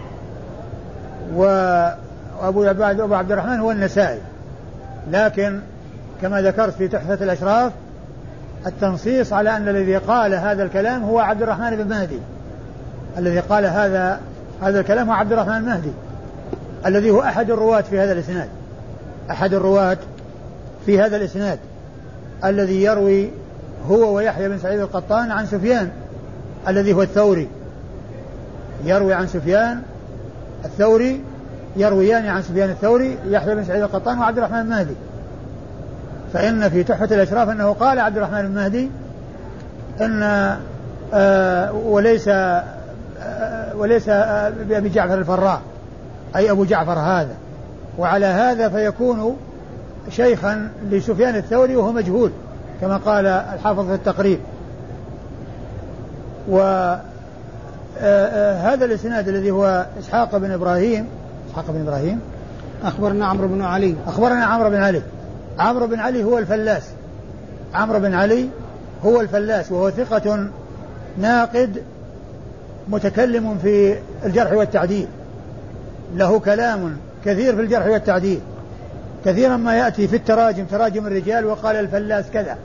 وأبو 1.34 2.64
أبو 2.64 3.14
عبد 3.14 3.32
الرحمن 3.32 3.60
هو 3.60 3.70
النسائي. 3.70 4.20
لكن 5.10 5.60
كما 6.22 6.42
ذكرت 6.42 6.74
في 6.74 6.88
تحفة 6.88 7.24
الأشراف 7.24 7.72
التنصيص 8.66 9.32
على 9.32 9.56
أن 9.56 9.68
الذي 9.68 9.96
قال 9.96 10.34
هذا 10.34 10.62
الكلام 10.62 11.02
هو 11.02 11.18
عبد 11.18 11.42
الرحمن 11.42 11.76
بن 11.76 11.88
مهدي. 11.88 12.18
الذي 13.18 13.40
قال 13.40 13.66
هذا 13.66 14.20
هذا 14.62 14.80
الكلام 14.80 15.08
هو 15.08 15.14
عبد 15.14 15.32
الرحمن 15.32 15.56
المهدي 15.56 15.92
الذي 16.86 17.10
هو 17.10 17.22
أحد 17.22 17.50
الرواة 17.50 17.80
في 17.80 18.00
هذا 18.00 18.12
الإسناد. 18.12 18.48
أحد 19.30 19.54
الرواة 19.54 19.98
في 20.86 21.00
هذا 21.00 21.16
الإسناد 21.16 21.58
الذي 22.44 22.82
يروي 22.82 23.30
هو 23.88 24.14
ويحيى 24.16 24.48
بن 24.48 24.58
سعيد 24.58 24.80
القطان 24.80 25.30
عن 25.30 25.46
سفيان 25.46 25.90
الذي 26.68 26.92
هو 26.92 27.02
الثوري. 27.02 27.48
يروي 28.84 29.14
عن 29.14 29.26
سفيان 29.26 29.82
الثوري 30.64 31.20
يرويان 31.76 32.26
عن 32.26 32.42
سفيان 32.42 32.70
الثوري 32.70 33.18
يحيى 33.26 33.54
بن 33.54 33.64
سعيد 33.64 33.82
القطان 33.82 34.18
وعبد 34.18 34.38
الرحمن 34.38 34.60
المهدي 34.60 34.94
فإن 36.32 36.68
في 36.68 36.82
تحفة 36.82 37.14
الأشراف 37.14 37.48
أنه 37.48 37.72
قال 37.72 38.00
عبد 38.00 38.16
الرحمن 38.16 38.40
المهدي 38.40 38.90
أن 40.00 40.22
آه 41.14 41.72
وليس 41.72 42.28
آه 42.28 42.64
وليس 43.76 44.08
آه 44.08 44.48
بأبي 44.68 44.88
جعفر 44.88 45.14
الفراء 45.14 45.60
أي 46.36 46.50
أبو 46.50 46.64
جعفر 46.64 46.98
هذا. 46.98 47.34
وعلى 47.98 48.26
هذا 48.26 48.68
فيكون 48.68 49.36
شيخا 50.10 50.70
لسفيان 50.90 51.36
الثوري 51.36 51.76
وهو 51.76 51.92
مجهول 51.92 52.30
كما 52.80 52.96
قال 52.96 53.26
الحافظ 53.26 53.88
في 53.88 53.94
التقريب. 53.94 54.38
وهذا 56.48 57.00
الإسناد 58.84 59.28
الذي 59.28 59.50
هو 59.50 59.86
إسحاق 60.00 60.36
بن 60.36 60.50
إبراهيم 60.50 61.06
إسحاق 61.50 61.64
بن 61.68 61.80
إبراهيم. 61.80 62.20
أخبرنا 62.84 63.26
عمرو 63.26 63.48
بن 63.48 63.62
علي. 63.62 63.94
أخبرنا 64.06 64.44
عمرو 64.44 64.70
بن 64.70 64.82
علي. 64.82 65.02
عمرو 65.60 65.86
بن 65.86 66.00
علي 66.00 66.24
هو 66.24 66.38
الفلاس. 66.38 66.82
عمرو 67.74 68.00
بن 68.00 68.14
علي 68.14 68.48
هو 69.04 69.20
الفلاس 69.20 69.72
وهو 69.72 69.90
ثقة 69.90 70.48
ناقد 71.18 71.82
متكلم 72.88 73.58
في 73.62 73.98
الجرح 74.24 74.52
والتعديل. 74.52 75.08
له 76.14 76.38
كلام 76.38 76.96
كثير 77.24 77.56
في 77.56 77.60
الجرح 77.60 77.86
والتعديل. 77.86 78.40
كثيرا 79.24 79.56
ما 79.56 79.76
يأتي 79.76 80.08
في 80.08 80.16
التراجم 80.16 80.64
تراجم 80.64 81.06
الرجال 81.06 81.44
وقال 81.44 81.76
الفلاس 81.76 82.24
كذا 82.32 82.56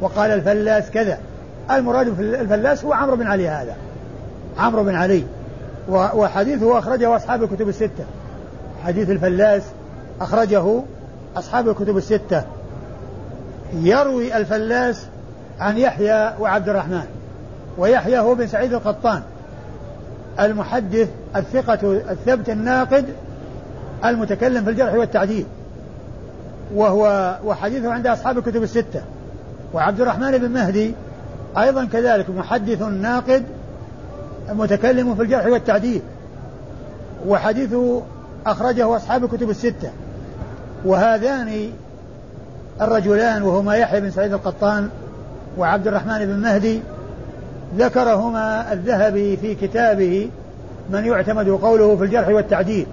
وقال 0.00 0.30
الفلاس 0.30 0.90
كذا. 0.90 1.18
المراد 1.70 2.14
في 2.14 2.22
الفلاس 2.22 2.84
هو 2.84 2.92
عمرو 2.92 3.16
بن 3.16 3.26
علي 3.26 3.48
هذا. 3.48 3.76
عمرو 4.58 4.84
بن 4.84 4.94
علي. 4.94 5.24
وحديثه 5.88 6.78
أخرجه 6.78 7.16
أصحاب 7.16 7.42
الكتب 7.42 7.68
الستة. 7.68 8.04
حديث 8.84 9.10
الفلاس 9.10 9.62
أخرجه 10.20 10.82
أصحاب 11.36 11.68
الكتب 11.68 11.96
الستة. 11.96 12.42
يروي 13.74 14.36
الفلاس 14.36 15.06
عن 15.60 15.78
يحيى 15.78 16.34
وعبد 16.40 16.68
الرحمن 16.68 17.04
ويحيى 17.78 18.18
هو 18.18 18.34
بن 18.34 18.46
سعيد 18.46 18.72
القطان. 18.72 19.22
المحدث 20.40 21.08
الثقة 21.36 21.92
الثبت 22.10 22.50
الناقد 22.50 23.04
المتكلم 24.04 24.64
في 24.64 24.70
الجرح 24.70 24.94
والتعديل 24.94 25.46
وهو 26.74 27.36
وحديثه 27.44 27.92
عند 27.92 28.06
أصحاب 28.06 28.38
الكتب 28.38 28.62
الستة. 28.62 29.02
وعبد 29.74 30.00
الرحمن 30.00 30.38
بن 30.38 30.50
مهدي 30.50 30.94
أيضا 31.58 31.84
كذلك 31.84 32.30
محدث 32.30 32.82
ناقد 32.82 33.44
متكلم 34.48 35.14
في 35.14 35.22
الجرح 35.22 35.46
والتعديل. 35.46 36.02
وحديثه 37.26 38.02
أخرجه 38.46 38.96
أصحاب 38.96 39.24
الكتب 39.24 39.50
الستة. 39.50 39.90
وهذان 40.84 41.70
الرجلان 42.80 43.42
وهما 43.42 43.76
يحيى 43.76 44.00
بن 44.00 44.10
سعيد 44.10 44.32
القطان 44.32 44.88
وعبد 45.58 45.86
الرحمن 45.86 46.26
بن 46.26 46.38
مهدي 46.38 46.80
ذكرهما 47.76 48.72
الذهبي 48.72 49.36
في 49.36 49.54
كتابه 49.54 50.30
من 50.90 51.04
يعتمد 51.04 51.48
قوله 51.48 51.96
في 51.96 52.04
الجرح 52.04 52.28
والتعديل. 52.28 52.86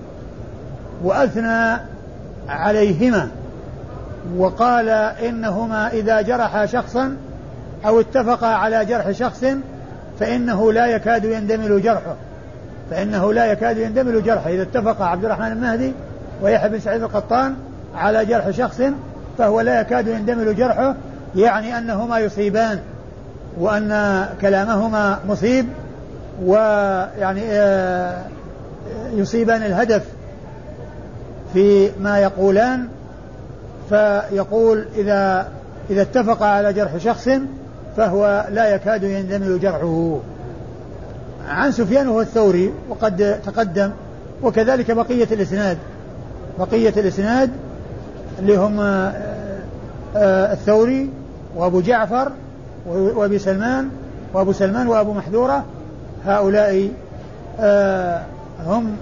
وأثنى 1.03 1.81
عليهما 2.49 3.29
وقال 4.37 4.89
إنهما 4.89 5.87
إذا 5.87 6.21
جرح 6.21 6.65
شخصا 6.65 7.15
أو 7.85 7.99
اتفقا 7.99 8.47
على 8.47 8.85
جرح 8.85 9.11
شخص 9.11 9.45
فإنه 10.19 10.73
لا 10.73 10.85
يكاد 10.85 11.25
يندمل 11.25 11.81
جرحه. 11.81 12.15
فإنه 12.91 13.33
لا 13.33 13.45
يكاد 13.45 13.77
يندمل 13.77 14.23
جرحه. 14.23 14.49
إذا 14.49 14.61
اتفق 14.61 15.01
عبد 15.01 15.25
الرحمن 15.25 15.51
المهدي 15.51 15.93
ويحيى 16.41 16.69
بن 16.69 16.79
سعيد 16.79 17.03
القطان 17.03 17.55
على 17.95 18.25
جرح 18.25 18.49
شخص 18.49 18.81
فهو 19.37 19.61
لا 19.61 19.81
يكاد 19.81 20.07
يندمل 20.07 20.55
جرحه 20.55 20.95
يعني 21.35 21.77
أنهما 21.77 22.19
يصيبان 22.19 22.79
وأن 23.57 24.25
كلامهما 24.41 25.19
مصيب 25.27 25.65
ويعني 26.45 27.41
آه، 27.45 28.23
يصيبان 29.13 29.63
الهدف 29.63 30.03
في 31.53 31.91
ما 31.99 32.19
يقولان. 32.19 32.87
فيقول 33.89 34.85
إذا 34.95 35.47
إذا 35.89 36.01
اتفق 36.01 36.43
على 36.43 36.73
جرح 36.73 36.97
شخص 36.97 37.29
فهو 37.97 38.47
لا 38.51 38.75
يكاد 38.75 39.03
يندمل 39.03 39.59
جرحه. 39.59 40.19
عن 41.47 41.71
سفيان 41.71 42.07
وهو 42.07 42.21
الثوري 42.21 42.73
وقد 42.89 43.39
تقدم 43.45 43.91
وكذلك 44.43 44.91
بقية 44.91 45.27
الإسناد. 45.31 45.77
بقية 46.59 46.93
الإسناد 46.97 47.49
اللي 48.39 48.57
هم 48.57 48.79
آه، 48.79 49.13
آه، 50.15 50.53
الثوري 50.53 51.09
وأبو 51.55 51.81
جعفر 51.81 52.31
وأبي 52.87 53.39
سلمان 53.39 53.89
وأبو 54.33 54.51
سلمان 54.51 54.87
وأبو 54.87 55.13
محذورة 55.13 55.63
هؤلاء 56.25 56.91
آه، 57.59 58.21
هم 58.65 58.95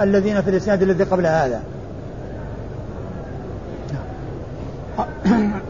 الذين 0.00 0.42
في 0.42 0.50
الإسناد 0.50 0.82
الذي 0.82 1.04
قبل 1.04 1.26
هذا. 1.26 1.60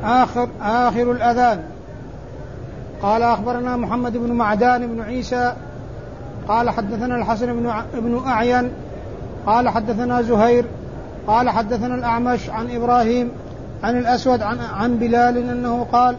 آخر 0.04 0.48
آخر 0.62 1.12
الأذان. 1.12 1.60
قال 3.02 3.22
أخبرنا 3.22 3.76
محمد 3.76 4.16
بن 4.16 4.32
معدان 4.32 4.86
بن 4.86 5.00
عيسى 5.00 5.52
قال 6.48 6.70
حدثنا 6.70 7.16
الحسن 7.16 7.46
بن 7.46 7.72
بن 7.94 8.22
أعين 8.26 8.70
قال 9.46 9.68
حدثنا 9.68 10.22
زهير 10.22 10.64
قال 11.26 11.50
حدثنا 11.50 11.94
الأعمش 11.94 12.50
عن 12.50 12.70
إبراهيم 12.70 13.30
عن 13.82 13.98
الأسود 13.98 14.42
عن 14.42 14.58
عن 14.60 14.98
بلال 14.98 15.38
أنه 15.50 15.86
قال 15.92 16.16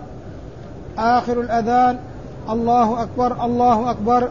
آخر 0.98 1.42
الأذان 1.42 1.98
الله 2.50 3.04
أكبر 3.04 3.46
الله 3.46 3.92
أكبر 3.92 4.30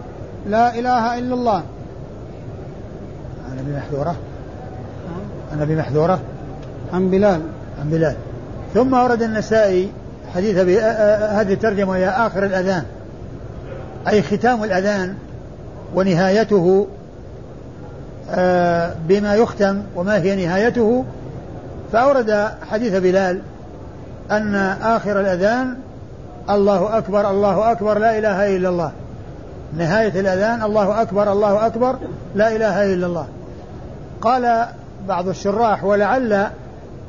لا 0.49 0.79
إله 0.79 1.19
إلا 1.19 1.35
الله. 1.35 1.63
عن 3.51 3.59
أبي 3.59 3.77
محذورة. 3.77 4.17
عن 5.53 5.61
أبي 5.61 5.77
محذورة. 5.77 6.21
عن 6.93 7.11
بلال. 7.11 7.41
عن 7.81 7.91
بلال. 7.91 8.17
ثم 8.75 8.93
ورد 8.95 9.23
النسائي 9.23 9.91
حديث 10.35 10.57
أبي 10.57 10.81
هذه 10.81 11.53
الترجمة 11.53 11.91
وهي 11.91 12.09
آخر 12.09 12.45
الأذان. 12.45 12.85
أي 14.09 14.23
ختام 14.23 14.65
الأذان 14.65 15.15
ونهايته 15.95 16.87
بما 19.09 19.35
يختم 19.35 19.83
وما 19.97 20.17
هي 20.17 20.47
نهايته 20.47 21.05
فأورد 21.93 22.49
حديث 22.71 22.95
بلال 22.95 23.41
أن 24.31 24.55
آخر 24.83 25.21
الأذان 25.21 25.77
الله 26.51 26.99
أكبر 26.99 27.31
الله 27.31 27.73
أكبر 27.73 27.99
لا 27.99 28.19
إله 28.19 28.57
إلا 28.57 28.69
الله. 28.69 28.93
نهاية 29.77 30.21
الأذان 30.21 30.63
الله 30.63 31.03
أكبر 31.03 31.33
الله 31.33 31.67
أكبر 31.67 31.97
لا 32.35 32.57
إله 32.57 32.95
إلا 32.95 33.07
الله. 33.07 33.27
قال 34.21 34.67
بعض 35.09 35.29
الشراح 35.29 35.85
ولعل 35.85 36.47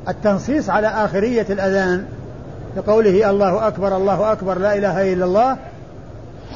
التنصيص 0.08 0.70
على 0.70 0.86
آخرية 0.86 1.46
الأذان 1.50 2.04
بقوله 2.76 3.30
الله 3.30 3.68
أكبر 3.68 3.96
الله 3.96 4.32
أكبر 4.32 4.58
لا 4.58 4.74
إله 4.74 5.12
إلا 5.12 5.24
الله 5.24 5.56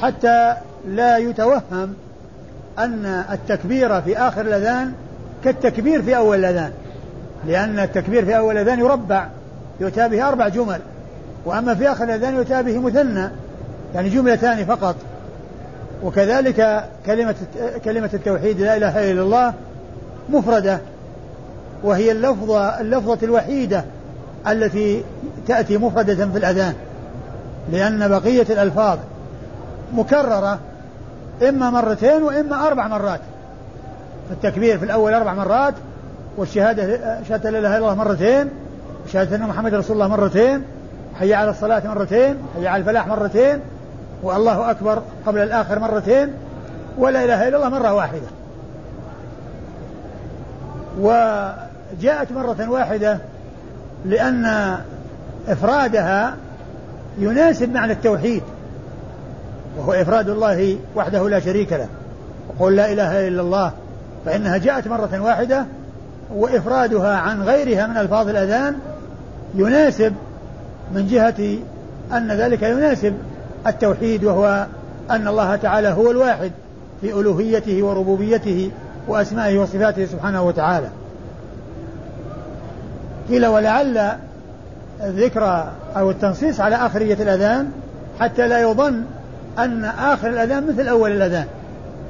حتى 0.01 0.53
لا 0.87 1.17
يتوهم 1.17 1.93
أن 2.79 3.05
التكبير 3.31 4.01
في 4.01 4.17
آخر 4.17 4.41
الأذان 4.41 4.93
كالتكبير 5.43 6.01
في 6.01 6.17
أول 6.17 6.39
الأذان 6.39 6.71
لأن 7.47 7.79
التكبير 7.79 8.25
في 8.25 8.37
أول 8.37 8.57
الأذان 8.57 8.79
يربع 8.79 9.27
يؤتى 9.79 10.09
به 10.09 10.27
أربع 10.27 10.47
جمل 10.47 10.79
وأما 11.45 11.75
في 11.75 11.91
آخر 11.91 12.03
الأذان 12.03 12.35
يؤتى 12.35 12.63
به 12.63 12.79
مثنى 12.79 13.29
يعني 13.95 14.09
جملتان 14.09 14.65
فقط. 14.65 14.95
وكذلك 16.03 16.85
كلمة 17.05 17.35
كلمة 17.85 18.09
التوحيد 18.13 18.61
لا 18.61 18.77
إله 18.77 19.11
إلا 19.11 19.21
الله 19.21 19.53
مفردة 20.29 20.79
وهي 21.83 22.11
اللفظة 22.11 22.81
اللفظة 22.81 23.17
الوحيدة 23.23 23.83
التي 24.47 25.03
تأتي 25.47 25.77
مفردة 25.77 26.27
في 26.27 26.37
الأذان 26.37 26.73
لأن 27.71 28.07
بقية 28.07 28.45
الألفاظ 28.49 28.99
مكررة. 29.93 30.59
إما 31.41 31.69
مرتين 31.69 32.23
وإما 32.23 32.67
أربع 32.67 32.87
مرات. 32.87 33.19
التكبير 34.31 34.77
في 34.77 34.85
الأول 34.85 35.13
أربع 35.13 35.33
مرات 35.33 35.73
والشهادة 36.37 36.99
شهادة 37.29 37.49
لا 37.49 37.59
إله 37.59 37.77
إلا 37.77 37.77
الله 37.77 37.95
مرتين 37.95 38.49
وشهادة 39.05 39.35
أن 39.35 39.41
محمد 39.41 39.73
رسول 39.73 39.95
الله 39.95 40.07
مرتين 40.07 40.63
حي 41.19 41.33
على 41.33 41.51
الصلاة 41.51 41.87
مرتين 41.87 42.37
حي 42.55 42.67
على 42.67 42.79
الفلاح 42.81 43.07
مرتين 43.07 43.59
والله 44.23 44.71
أكبر 44.71 45.01
قبل 45.25 45.39
الآخر 45.39 45.79
مرتين 45.79 46.33
ولا 46.97 47.23
إله 47.23 47.47
إلا 47.47 47.57
الله 47.57 47.69
مرة 47.69 47.93
واحدة. 47.93 48.27
وجاءت 50.99 52.31
مرة 52.31 52.69
واحدة 52.69 53.19
لأن 54.05 54.77
إفرادها 55.47 56.35
يناسب 57.19 57.73
معنى 57.73 57.93
التوحيد. 57.93 58.43
وهو 59.77 59.93
إفراد 59.93 60.29
الله 60.29 60.77
وحده 60.95 61.29
لا 61.29 61.39
شريك 61.39 61.73
له. 61.73 61.87
وقول 62.49 62.75
لا 62.75 62.91
إله 62.91 63.27
إلا 63.27 63.41
الله 63.41 63.71
فإنها 64.25 64.57
جاءت 64.57 64.87
مرة 64.87 65.19
واحدة 65.19 65.65
وإفرادها 66.35 67.17
عن 67.17 67.43
غيرها 67.43 67.87
من 67.87 67.97
ألفاظ 67.97 68.29
الأذان 68.29 68.75
يناسب 69.55 70.13
من 70.95 71.07
جهة 71.07 71.57
أن 72.17 72.31
ذلك 72.31 72.61
يناسب 72.61 73.13
التوحيد 73.67 74.23
وهو 74.23 74.65
أن 75.11 75.27
الله 75.27 75.55
تعالى 75.55 75.87
هو 75.87 76.11
الواحد 76.11 76.51
في 77.01 77.13
ألوهيته 77.13 77.83
وربوبيته 77.83 78.71
وأسمائه 79.07 79.59
وصفاته 79.59 80.05
سبحانه 80.05 80.43
وتعالى. 80.43 80.87
قيل 83.29 83.45
ولعل 83.45 84.11
الذكر 85.03 85.65
أو 85.97 86.11
التنصيص 86.11 86.59
على 86.59 86.75
آخرية 86.75 87.13
الأذان 87.13 87.71
حتى 88.19 88.47
لا 88.47 88.61
يظن 88.61 89.03
أن 89.59 89.85
آخر 89.85 90.29
الأذان 90.29 90.67
مثل 90.67 90.87
أول 90.87 91.11
الأذان 91.11 91.45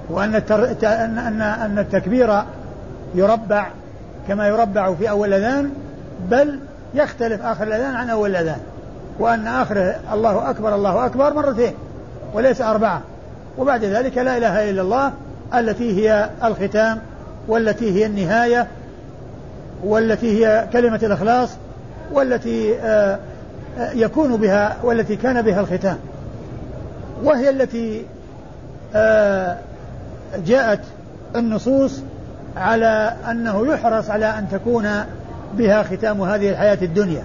وأن 0.10 0.36
التر... 0.36 0.66
أن 0.84 1.18
أن 1.18 1.42
أن 1.42 1.80
التكبير 1.80 2.44
يربع 3.16 3.68
كما 4.28 4.48
يربع 4.48 4.94
في 4.94 5.10
أول 5.10 5.34
الأذان 5.34 5.72
بل 6.30 6.60
يختلف 6.94 7.46
آخر 7.46 7.64
الأذان 7.64 7.96
عن 7.96 8.10
أول 8.10 8.30
الأذان 8.30 8.60
وأن 9.20 9.48
آخره 9.48 9.96
الله 10.14 10.50
أكبر 10.50 10.76
الله 10.76 11.06
أكبر 11.06 11.34
مرتين 11.34 11.74
وليس 12.34 12.62
أربعة. 12.62 13.02
وبعد 13.58 13.84
ذلك 13.84 14.18
لا 14.18 14.38
إله 14.38 14.70
إلا 14.70 14.82
الله 14.82 15.12
التي 15.56 16.02
هي 16.02 16.30
الختام 16.44 17.00
والتي 17.48 17.92
هي 17.92 18.06
النهاية 18.06 18.68
والتي 19.84 20.46
هي 20.46 20.68
كلمة 20.74 21.00
الإخلاص 21.04 21.50
والتي 22.12 22.76
آه، 22.80 23.20
آه، 23.80 23.92
يكون 23.92 24.38
بها 24.38 24.78
والتي 24.84 25.16
كان 25.16 25.42
بها 25.42 25.60
الختام. 25.60 25.98
وهي 27.24 27.50
التي 27.50 28.06
آه، 28.96 29.58
جاءت 30.46 30.80
النصوص 31.36 32.02
على 32.58 33.14
أنه 33.32 33.68
يحرص 33.68 34.10
على 34.10 34.26
أن 34.26 34.48
تكون 34.52 34.88
بها 35.54 35.84
ختام 35.84 36.22
هذه 36.22 36.50
الحياة 36.50 36.78
الدنيا. 36.82 37.24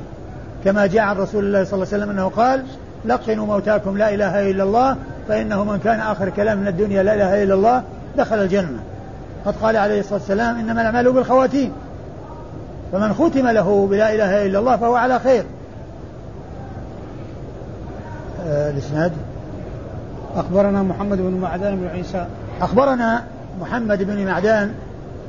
كما 0.64 0.86
جاء 0.86 1.02
عن 1.02 1.16
رسول 1.16 1.44
الله 1.44 1.64
صلى 1.64 1.72
الله 1.74 1.86
عليه 1.92 1.96
وسلم 1.96 2.10
أنه 2.10 2.28
قال 2.28 2.64
لقنوا 3.04 3.46
موتاكم 3.46 3.98
لا 3.98 4.14
إله 4.14 4.50
إلا 4.50 4.62
الله 4.64 4.96
فإنه 5.28 5.64
من 5.64 5.78
كان 5.78 6.00
آخر 6.00 6.30
كلام 6.30 6.58
من 6.58 6.68
الدنيا 6.68 7.02
لا 7.02 7.14
إله 7.14 7.42
إلا 7.42 7.54
الله 7.54 7.82
دخل 8.16 8.38
الجنة. 8.42 8.80
قد 9.46 9.54
قال 9.62 9.76
عليه 9.76 10.00
الصلاة 10.00 10.18
والسلام 10.18 10.58
إنما 10.58 10.80
الأعمال 10.80 11.12
بالخواتيم 11.12 11.72
فمن 12.92 13.14
ختم 13.14 13.48
له 13.48 13.86
بلا 13.90 14.14
إله 14.14 14.46
إلا 14.46 14.58
الله 14.58 14.76
فهو 14.76 14.94
على 14.94 15.18
خير. 15.18 15.44
آه 18.46 18.70
الإسناد؟ 18.70 19.12
أخبرنا 20.36 20.82
محمد 20.82 21.18
بن 21.18 21.40
معدان 21.40 21.76
بن 21.76 21.88
عيسى. 21.88 22.26
أخبرنا 22.60 23.24
محمد 23.60 24.02
بن 24.02 24.26
معدان 24.26 24.72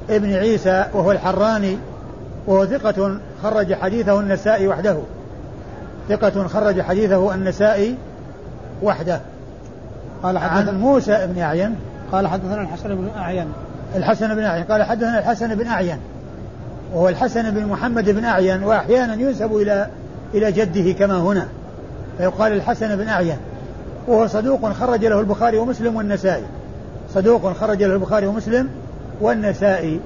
ابن 0.10 0.34
عيسى 0.34 0.86
وهو 0.94 1.12
الحراني 1.12 1.78
وهو 2.48 2.66
ثقة 2.66 3.18
خرج 3.44 3.74
حديثه 3.74 4.20
النسائي 4.20 4.68
وحده. 4.68 4.98
ثقة 6.10 6.48
خرج 6.48 6.82
حديثه 6.82 7.36
النسائي 7.36 7.96
وحده. 8.84 9.20
قال 10.24 10.38
عن 10.38 10.80
موسى 10.80 11.28
بن 11.28 11.42
أعين. 11.42 11.76
قال 12.12 12.28
حدثنا 12.28 12.62
الحسن 12.62 12.96
بن 12.96 13.10
أعين. 13.18 13.48
الحسن 13.96 14.36
بن 14.36 14.44
أعين. 14.44 14.64
قال 14.64 14.84
حدثنا 14.84 15.20
الحسن 15.20 15.56
بن 15.56 15.68
أعين. 15.68 15.98
وهو 16.94 17.10
الحسن 17.10 17.52
بن 17.52 17.66
محمد 17.66 18.10
بن 18.10 18.26
أعين 18.26 18.64
وأحيانا 18.64 19.14
ينسب 19.14 19.56
إلى 19.56 19.88
إلى 20.34 20.52
جده 20.52 20.92
كما 20.92 21.18
هنا. 21.18 21.48
فيقال 22.18 22.54
الحسن 22.54 22.96
بن 22.96 23.08
أعين. 23.08 23.38
وهو 24.10 24.28
صدوق 24.28 24.72
خرج 24.72 25.06
له 25.06 25.20
البخاري 25.20 25.58
ومسلم 25.58 25.96
والنسائي. 25.96 26.44
صدوق 27.14 27.54
خرج 27.54 27.84
له 27.84 27.94
البخاري 27.94 28.28
ومسلم 28.28 28.70
والنسائي. 29.22 30.00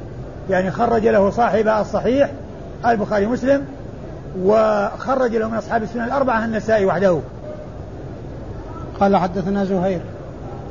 يعني 0.50 0.72
خرج 0.72 1.08
له 1.08 1.30
صاحب 1.30 1.68
الصحيح 1.68 2.32
البخاري 2.86 3.26
مسلم 3.26 3.66
وخرج 4.44 5.36
له 5.36 5.50
من 5.50 5.58
أصحاب 5.58 5.84
السنن 5.84 6.04
الأربعة 6.04 6.46
النسائي 6.46 6.86
وحده. 6.86 7.20
قال 9.00 9.18
حدثنا 9.18 9.66
زهير. 9.66 10.02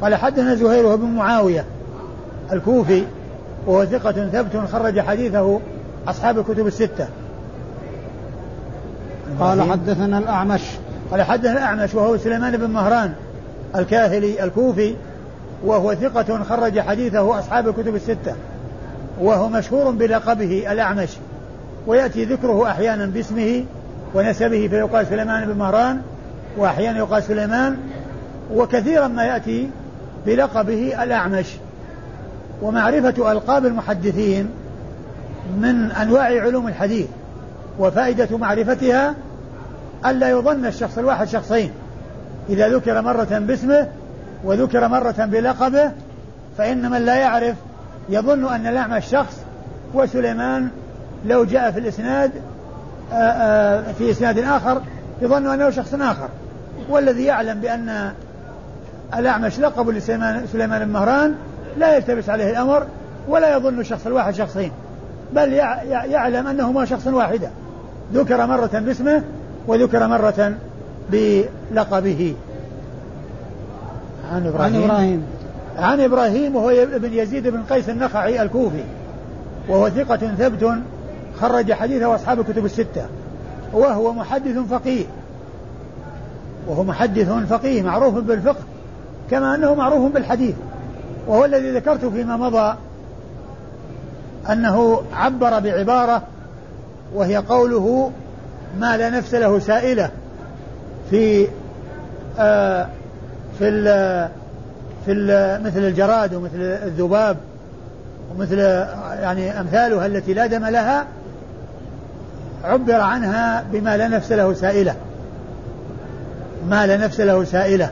قال 0.02 0.14
حدثنا 0.14 0.54
زهير 0.54 0.86
وهو 0.86 0.96
بن 0.96 1.06
معاوية 1.06 1.64
الكوفي 2.52 3.04
وهو 3.66 3.84
ثقة 3.84 4.12
ثبت 4.12 4.70
خرج 4.72 5.00
حديثه 5.00 5.60
أصحاب 6.08 6.38
الكتب 6.38 6.66
الستة. 6.66 7.08
قال 9.40 9.62
حدثنا 9.62 10.18
الأعمش. 10.18 10.62
قال 11.12 11.22
حدثنا 11.22 11.52
الأعمش 11.52 11.94
وهو 11.94 12.16
سليمان 12.16 12.56
بن 12.56 12.70
مهران 12.70 13.12
الكاهلي 13.76 14.44
الكوفي 14.44 14.94
وهو 15.64 15.94
ثقة 15.94 16.42
خرج 16.42 16.80
حديثه 16.80 17.38
أصحاب 17.38 17.68
الكتب 17.68 17.94
الستة 17.94 18.34
وهو 19.20 19.48
مشهور 19.48 19.90
بلقبه 19.90 20.72
الأعمش 20.72 21.08
ويأتي 21.86 22.24
ذكره 22.24 22.70
أحيانا 22.70 23.06
باسمه 23.06 23.64
ونسبه 24.14 24.68
فيقال 24.68 25.06
سليمان 25.06 25.46
بن 25.46 25.58
مهران 25.58 26.00
وأحيانا 26.56 26.98
يقال 26.98 27.22
سليمان 27.22 27.76
وكثيرا 28.54 29.08
ما 29.08 29.24
يأتي 29.24 29.70
بلقبه 30.26 31.02
الأعمش 31.02 31.46
ومعرفة 32.62 33.32
ألقاب 33.32 33.66
المحدثين 33.66 34.50
من 35.58 35.90
أنواع 35.90 36.24
علوم 36.24 36.68
الحديث 36.68 37.06
وفائدة 37.78 38.38
معرفتها 38.38 39.14
ألا 40.06 40.30
يظن 40.30 40.66
الشخص 40.66 40.98
الواحد 40.98 41.28
شخصين. 41.28 41.70
إذا 42.48 42.68
ذكر 42.68 43.02
مرة 43.02 43.38
باسمه 43.38 43.88
وذكر 44.44 44.88
مرة 44.88 45.14
بلقبه 45.18 45.90
فإن 46.58 46.90
من 46.90 47.04
لا 47.04 47.16
يعرف. 47.16 47.56
يظن 48.08 48.54
أن 48.54 48.66
الأعمش 48.66 49.06
شخص 49.06 49.36
وسليمان 49.94 50.68
لو 51.26 51.44
جاء 51.44 51.70
في 51.70 51.78
الإسناد 51.78 52.30
آآ 53.12 53.16
آآ 53.18 53.92
في 53.92 54.10
إسناد 54.10 54.38
آخر 54.38 54.80
يظن 55.22 55.46
أنه 55.46 55.70
شخص 55.70 55.94
آخر. 55.94 56.28
والذي 56.90 57.24
يعلم 57.24 57.60
بأن 57.60 58.12
الأعمش 59.16 59.58
لقب 59.58 59.88
لسليمان 59.88 60.46
سليمان 60.52 60.84
بن 60.84 60.92
مهران 60.92 61.34
لا 61.78 61.96
يلتبس 61.96 62.28
عليه 62.28 62.50
الأمر 62.50 62.86
ولا 63.28 63.56
يظن 63.56 63.80
الشخص 63.80 64.06
الواحد 64.06 64.34
شخصين. 64.34 64.72
بل 65.32 65.52
يعلم 65.52 66.46
أنهما 66.46 66.84
شخص 66.84 67.06
واحدا 67.06 67.50
ذكر 68.14 68.46
مرة 68.46 68.70
باسمه 68.72 69.22
وذكر 69.66 70.06
مرة 70.06 70.54
بلقبه. 71.10 72.34
عن 74.32 74.46
إبراهيم. 74.46 74.76
عن 74.76 74.84
إبراهيم. 74.84 75.22
عن 75.78 76.00
إبراهيم 76.00 76.56
وهو 76.56 76.70
ابن 76.70 77.12
يزيد 77.12 77.48
بن 77.48 77.62
قيس 77.62 77.88
النخعي 77.88 78.42
الكوفي. 78.42 78.84
وهو 79.68 79.88
ثقة 79.88 80.16
ثبت 80.16 80.72
خرج 81.40 81.72
حديثه 81.72 82.14
أصحاب 82.14 82.40
الكتب 82.40 82.64
الستة. 82.64 83.06
وهو 83.72 84.12
محدث 84.12 84.58
فقيه. 84.58 85.04
وهو 86.68 86.84
محدث 86.84 87.30
فقيه 87.30 87.82
معروف 87.82 88.14
بالفقه 88.14 88.64
كما 89.30 89.54
أنه 89.54 89.74
معروف 89.74 90.12
بالحديث. 90.12 90.54
وهو 91.26 91.44
الذي 91.44 91.70
ذكرت 91.70 92.04
فيما 92.04 92.36
مضى 92.36 92.74
أنه 94.50 95.02
عبر 95.14 95.60
بعبارة 95.60 96.22
وهي 97.14 97.36
قوله 97.36 98.10
ما 98.80 98.96
لا 98.96 99.10
نفس 99.10 99.34
له 99.34 99.58
سائلة 99.58 100.10
في 101.10 101.48
آه 102.38 102.88
في 103.58 103.70
في 105.06 105.12
مثل 105.64 105.78
الجراد 105.78 106.34
ومثل 106.34 106.60
الذباب 106.60 107.36
ومثل 108.30 108.58
يعني 109.22 109.60
أمثالها 109.60 110.06
التي 110.06 110.34
لا 110.34 110.46
دم 110.46 110.64
لها 110.64 111.06
عبر 112.64 113.00
عنها 113.00 113.64
بما 113.72 113.96
لا 113.96 114.08
نفس 114.08 114.32
له 114.32 114.54
سائلة. 114.54 114.94
ما 116.68 116.86
لا 116.86 116.96
نفس 116.96 117.20
له 117.20 117.44
سائلة. 117.44 117.90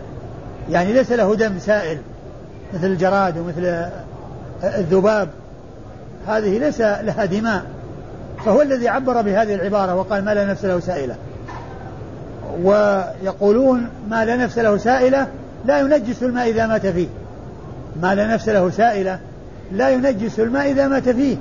يعني 0.70 0.92
ليس 0.92 1.12
له 1.12 1.34
دم 1.34 1.58
سائل 1.58 1.98
مثل 2.74 2.86
الجراد 2.86 3.38
ومثل 3.38 3.88
الذباب. 4.64 5.28
هذه 6.28 6.58
ليس 6.58 6.80
لها 6.80 7.24
دماء. 7.24 7.62
فهو 8.44 8.62
الذي 8.62 8.88
عبر 8.88 9.22
بهذه 9.22 9.54
العبارة 9.54 9.94
وقال 9.94 10.24
ما 10.24 10.34
لا 10.34 10.44
نفس 10.44 10.64
له 10.64 10.80
سائلة. 10.80 11.16
ويقولون 12.62 13.88
ما 14.08 14.24
لا 14.24 14.36
نفس 14.36 14.58
له 14.58 14.76
سائلة 14.76 15.26
لا 15.64 15.80
ينجس 15.80 16.22
الماء 16.22 16.50
إذا 16.50 16.66
مات 16.66 16.86
فيه. 16.86 17.08
ما 18.02 18.14
لا 18.14 18.26
نفس 18.26 18.48
له 18.48 18.70
سائلة 18.70 19.18
لا 19.72 19.90
ينجس 19.90 20.40
الماء 20.40 20.70
إذا 20.70 20.88
مات 20.88 21.08
فيه. 21.08 21.36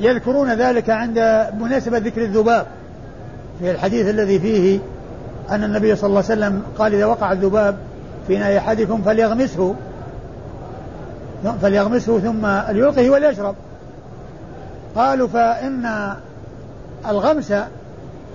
ويذكرون 0.00 0.54
ذلك 0.54 0.90
عند 0.90 1.46
مناسبة 1.60 1.98
ذكر 1.98 2.22
الذباب 2.22 2.66
في 3.60 3.70
الحديث 3.70 4.08
الذي 4.08 4.38
فيه 4.38 4.78
أن 5.50 5.64
النبي 5.64 5.96
صلى 5.96 6.08
الله 6.08 6.24
عليه 6.30 6.32
وسلم 6.32 6.62
قال 6.78 6.94
إذا 6.94 7.06
وقع 7.06 7.32
الذباب 7.32 7.76
في 8.26 8.38
ناي 8.38 8.58
أحدكم 8.58 9.02
فليغمسه. 9.02 9.74
فليغمسه 11.62 12.18
ثم 12.18 12.46
ليلقه 12.72 13.10
وليشرب. 13.10 13.54
قالوا 14.96 15.28
فإن 15.28 16.14
الغمس 17.08 17.52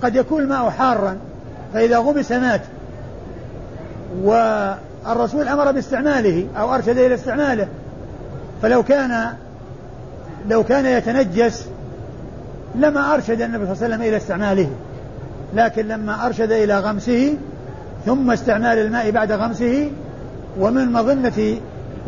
قد 0.02 0.16
يكون 0.16 0.42
الماء 0.42 0.70
حارا 0.70 1.16
فإذا 1.74 1.98
غمس 1.98 2.32
مات. 2.32 2.60
والرسول 4.22 5.48
أمر 5.48 5.72
باستعماله 5.72 6.46
أو 6.58 6.74
أرشد 6.74 6.98
إلى 6.98 7.14
استعماله. 7.14 7.68
فلو 8.62 8.82
كان 8.82 9.32
لو 10.48 10.64
كان 10.64 10.86
يتنجس 10.86 11.66
لما 12.74 13.14
أرشد 13.14 13.40
النبي 13.40 13.64
صلى 13.64 13.72
الله 13.74 13.84
عليه 13.84 13.94
وسلم 13.94 14.02
إلى 14.02 14.16
استعماله. 14.16 14.70
لكن 15.54 15.88
لما 15.88 16.26
أرشد 16.26 16.52
إلى 16.52 16.78
غمسه 16.78 17.34
ثم 18.06 18.30
استعمال 18.30 18.78
الماء 18.78 19.10
بعد 19.10 19.32
غمسه 19.32 19.90
ومن 20.58 20.92
مظنة 20.92 21.56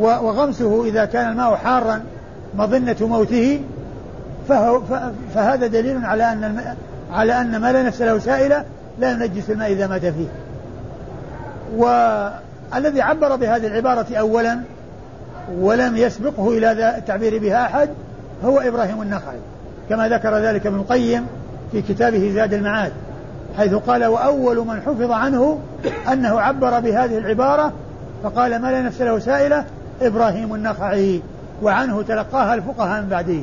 وغمسه 0.00 0.84
إذا 0.84 1.04
كان 1.04 1.30
الماء 1.30 1.54
حارا 1.56 2.02
مظنة 2.54 2.96
موته 3.00 3.60
فهو 4.48 4.80
فهذا 5.34 5.66
دليل 5.66 6.04
على 6.04 6.32
أن 6.32 6.74
على 7.12 7.40
أن 7.40 7.56
ما 7.56 7.72
لا 7.72 7.82
نفس 7.82 8.02
له 8.02 8.18
سائلة 8.18 8.64
لا 8.98 9.10
ينجس 9.10 9.50
الماء 9.50 9.72
إذا 9.72 9.86
مات 9.86 10.06
فيه. 10.06 10.28
والذي 11.76 13.02
عبر 13.02 13.36
بهذه 13.36 13.66
العبارة 13.66 14.16
أولا 14.16 14.60
ولم 15.58 15.96
يسبقه 15.96 16.48
إلى 16.48 16.96
التعبير 16.98 17.38
بها 17.38 17.66
أحد 17.66 17.88
هو 18.44 18.60
إبراهيم 18.60 19.02
النخعي. 19.02 19.38
كما 19.88 20.08
ذكر 20.08 20.38
ذلك 20.38 20.66
ابن 20.66 20.76
القيم 20.76 21.26
في 21.72 21.82
كتابه 21.82 22.32
زاد 22.34 22.54
المعاد 22.54 22.92
حيث 23.58 23.74
قال 23.74 24.04
وأول 24.04 24.66
من 24.66 24.80
حفظ 24.86 25.10
عنه 25.10 25.58
أنه 26.12 26.40
عبر 26.40 26.80
بهذه 26.80 27.18
العبارة 27.18 27.72
فقال 28.22 28.62
ما 28.62 28.70
لا 28.70 28.82
نفس 28.82 29.00
له 29.00 29.18
سائلة 29.18 29.64
إبراهيم 30.02 30.54
النخعي 30.54 31.22
وعنه 31.62 32.02
تلقاها 32.02 32.54
الفقهاء 32.54 33.02
من 33.02 33.08
بعده 33.08 33.40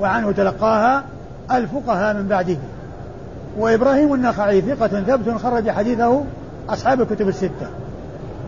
وعنه 0.00 0.32
تلقاها 0.32 1.04
الفقهاء 1.52 2.14
من 2.14 2.28
بعده. 2.28 2.56
وإبراهيم 3.58 4.14
النخعي 4.14 4.60
ثقة 4.60 4.88
ثبت 4.88 5.40
خرج 5.42 5.70
حديثه 5.70 6.24
أصحاب 6.68 7.00
الكتب 7.00 7.28
الستة. 7.28 7.68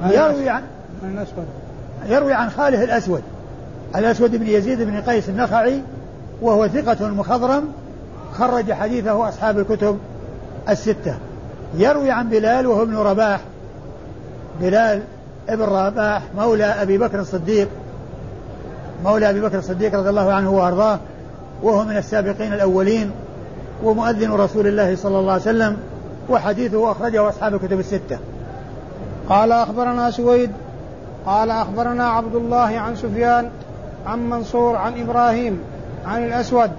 يروي 0.04 0.48
عن 0.48 0.62
يروي 2.06 2.32
عن 2.32 2.50
خاله 2.50 2.84
الأسود 2.84 3.22
الأسود 3.96 4.36
بن 4.36 4.46
يزيد 4.46 4.82
بن 4.82 5.00
قيس 5.00 5.28
النخعي 5.28 5.82
وهو 6.42 6.68
ثقة 6.68 7.08
مخضرم 7.08 7.64
خرج 8.32 8.72
حديثه 8.72 9.28
أصحاب 9.28 9.58
الكتب 9.58 9.98
الستة. 10.68 11.14
يروي 11.74 12.10
عن 12.10 12.28
بلال 12.28 12.66
وهو 12.66 12.82
ابن 12.82 12.96
رباح. 12.96 13.40
بلال 14.60 15.02
ابن 15.48 15.62
رباح 15.62 16.22
مولى 16.36 16.64
أبي 16.64 16.98
بكر 16.98 17.20
الصديق 17.20 17.68
مولى 19.04 19.30
أبي 19.30 19.40
بكر 19.40 19.58
الصديق 19.58 19.94
رضي 19.94 20.08
الله 20.08 20.32
عنه 20.32 20.50
وأرضاه 20.50 20.98
وهو 21.62 21.84
من 21.84 21.96
السابقين 21.96 22.52
الأولين 22.52 23.10
ومؤذن 23.84 24.32
رسول 24.32 24.66
الله 24.66 24.96
صلى 24.96 25.18
الله 25.18 25.32
عليه 25.32 25.42
وسلم 25.42 25.76
وحديثه 26.30 26.90
أخرجه 26.92 27.28
أصحاب 27.28 27.54
الكتب 27.54 27.78
الستة. 27.78 28.18
قال 29.28 29.52
أخبرنا 29.52 30.10
سويد 30.10 30.50
قال 31.26 31.50
أخبرنا 31.50 32.08
عبد 32.08 32.34
الله 32.34 32.78
عن 32.78 32.96
سفيان 32.96 33.50
عن 34.06 34.30
منصور 34.30 34.76
عن 34.76 35.00
إبراهيم 35.00 35.60
عن 36.06 36.24
الأسود 36.24 36.70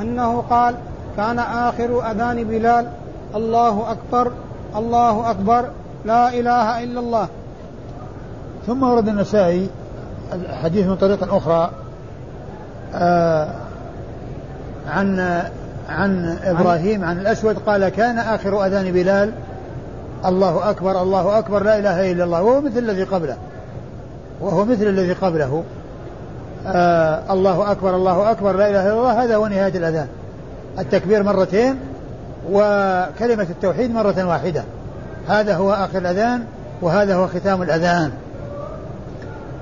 أنه 0.00 0.40
قال 0.40 0.74
كان 1.16 1.38
آخر 1.38 2.10
أذان 2.10 2.44
بلال 2.44 2.86
الله 3.34 3.90
أكبر 3.90 4.32
الله 4.76 5.30
أكبر 5.30 5.68
لا 6.04 6.28
إله 6.28 6.84
إلا 6.84 7.00
الله. 7.00 7.28
ثم 8.66 8.82
ورد 8.82 9.08
النسائي 9.08 9.68
حديث 10.62 10.86
من 10.86 10.96
طريق 10.96 11.34
أخرى 11.34 11.70
آه 12.94 13.48
عن 14.88 15.20
عن 15.88 16.38
إبراهيم 16.44 17.04
عن 17.04 17.18
الأسود 17.18 17.58
قال 17.58 17.88
كان 17.88 18.18
آخر 18.18 18.66
أذان 18.66 18.92
بلال 18.92 19.32
الله 20.26 20.70
أكبر 20.70 21.02
الله 21.02 21.38
أكبر 21.38 21.62
لا 21.62 21.78
إله 21.78 22.12
إلا 22.12 22.24
الله. 22.24 22.42
وهو 22.42 22.60
مثل 22.60 22.78
الذي 22.78 23.02
قبله. 23.02 23.36
وهو 24.40 24.64
مثل 24.64 24.82
الذي 24.82 25.12
قبله. 25.12 25.62
آه 26.66 27.32
الله 27.32 27.72
أكبر 27.72 27.96
الله 27.96 28.30
أكبر 28.30 28.56
لا 28.56 28.70
إله 28.70 28.86
إلا 28.86 28.92
الله 28.92 29.24
هذا 29.24 29.36
هو 29.36 29.46
نهاية 29.46 29.76
الأذان. 29.78 30.08
التكبير 30.78 31.22
مرتين 31.22 31.76
وكلمة 32.52 33.46
التوحيد 33.50 33.90
مرة 33.94 34.24
واحدة. 34.24 34.64
هذا 35.28 35.56
هو 35.56 35.72
آخر 35.72 35.98
الأذان 35.98 36.44
وهذا 36.82 37.14
هو 37.14 37.26
ختام 37.26 37.62
الأذان. 37.62 38.10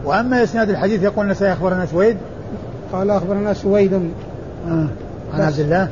وأما 0.05 0.43
إسناد 0.43 0.71
الحديث 0.71 1.03
يقول 1.03 1.25
النسائي 1.25 1.53
أخبرنا 1.53 1.87
سويد؟ 1.87 2.17
قال 2.93 3.11
أخبرنا 3.11 3.55
سويد. 3.55 3.93
آه. 3.95 4.87
عن 5.35 5.41
عبد 5.41 5.59
الله؟ 5.59 5.89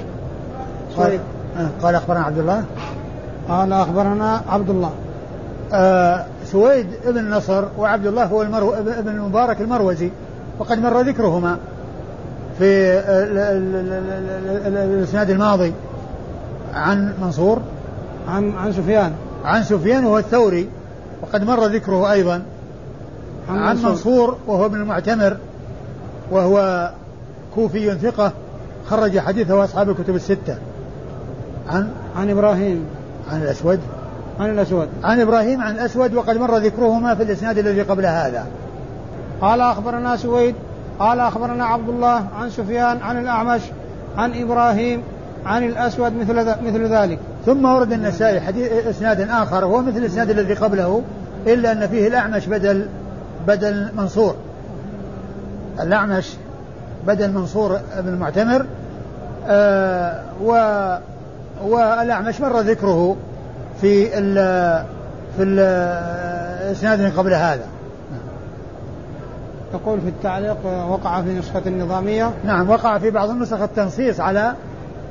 قال, 0.97 1.19
آه. 1.59 1.69
قال 1.83 1.95
أخبرنا 1.95 2.21
عبد 2.21 2.39
الله؟ 2.39 2.65
قال 3.49 3.73
أخبرنا 3.73 4.41
عبد 4.49 4.71
الله. 4.71 4.91
آه 5.73 6.25
سويد 6.45 6.87
ابن 7.07 7.31
نصر 7.31 7.65
وعبد 7.79 8.07
الله 8.07 8.25
هو 8.25 8.43
المرو 8.43 8.75
ابن 8.75 9.09
المبارك 9.09 9.61
المروزي 9.61 10.11
وقد 10.59 10.79
مر 10.79 11.01
ذكرهما 11.01 11.57
في 12.59 12.99
الإسناد 14.67 15.31
الماضي. 15.31 15.73
عن 16.75 17.15
منصور؟ 17.23 17.59
عن 18.29 18.53
عن 18.57 18.73
سفيان. 18.73 19.13
عن 19.49 19.65
سفيان 19.65 20.05
وهو 20.05 20.19
الثوري 20.19 20.69
وقد 21.23 21.45
مر 21.45 21.67
ذكره 21.67 22.13
أيضا. 22.13 22.43
عن, 23.49 23.59
عن 23.59 23.77
منصور 23.77 24.37
وهو 24.47 24.67
ابن 24.67 24.81
المعتمر 24.81 25.37
وهو 26.31 26.91
كوفي 27.55 27.95
ثقة 27.95 28.33
خرج 28.87 29.19
حديثه 29.19 29.65
أصحاب 29.65 29.91
الكتب 29.91 30.15
الستة. 30.15 30.59
عن؟ 31.69 31.91
عن 32.17 32.31
إبراهيم. 32.31 32.85
عن 33.31 33.43
الأسود. 33.43 33.81
عن 34.41 34.51
الأسود. 34.51 34.89
عن 35.05 35.21
إبراهيم 35.21 35.61
عن 35.61 35.75
الأسود 35.75 36.15
وقد 36.15 36.37
مر 36.37 36.57
ذكرهما 36.57 37.15
في 37.15 37.23
الإسناد 37.23 37.59
الذي 37.59 37.83
قبل 37.83 38.07
هذا. 38.07 38.47
قال 39.41 39.61
أخبرنا 39.61 40.17
سويد 40.17 40.55
قال 40.99 41.21
أخبرنا 41.21 41.65
عبد 41.65 41.89
الله 41.89 42.27
عن 42.41 42.51
سفيان 42.51 43.03
عن 43.03 43.19
الأعمش 43.21 43.63
عن 44.17 44.43
إبراهيم 44.43 45.03
عن 45.47 45.65
الأسود 45.65 46.13
مثل 46.13 46.35
مثل 46.67 46.87
ذلك. 46.87 47.19
ثم 47.49 47.65
ورد 47.65 47.93
النسائي 47.93 48.41
حديث 48.41 48.73
إسناد 48.73 49.21
آخر 49.21 49.65
هو 49.65 49.83
مثل 49.83 49.97
الإسناد 49.97 50.31
الذي 50.31 50.55
قبله 50.55 51.03
إلا 51.47 51.73
أن 51.73 51.87
فيه 51.87 52.09
الأعمش 52.09 52.47
بدل 52.47 52.89
بدل 53.47 53.89
منصور. 53.97 54.35
الأعمش 55.81 56.33
بدل 57.07 57.33
منصور 57.33 57.79
بن 57.99 58.09
المعتمر 58.09 58.67
آه 59.47 60.23
و 60.45 60.53
والأعمش 61.65 62.41
مر 62.41 62.61
ذكره 62.61 63.17
في 63.81 64.19
ال 64.19 64.35
في 65.37 65.43
الإسناد 65.43 67.13
قبل 67.19 67.35
هذا. 67.35 67.67
يقول 69.75 70.01
في 70.01 70.09
التعليق 70.09 70.57
وقع 70.89 71.23
في 71.23 71.39
نسخة 71.39 71.63
النظامية. 71.67 72.31
نعم 72.45 72.71
وقع 72.71 72.99
في 72.99 73.11
بعض 73.11 73.31
النسخ 73.31 73.61
التنصيص 73.61 74.21
على 74.21 74.55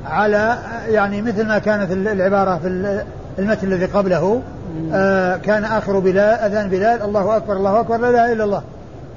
على 0.06 0.58
يعني 0.88 1.22
مثل 1.22 1.46
ما 1.46 1.58
كانت 1.58 1.92
العبارة 1.92 2.58
في 2.58 3.02
المتن 3.38 3.72
الذي 3.72 3.84
قبله 3.84 4.42
آه 4.92 5.36
كان 5.36 5.64
آخر 5.64 5.98
بلال 5.98 6.18
أذان 6.18 6.68
بلال 6.68 7.02
الله 7.02 7.36
أكبر 7.36 7.56
الله 7.56 7.80
أكبر 7.80 7.96
لا 7.96 8.10
إله 8.10 8.32
إلا 8.32 8.44
الله. 8.44 8.62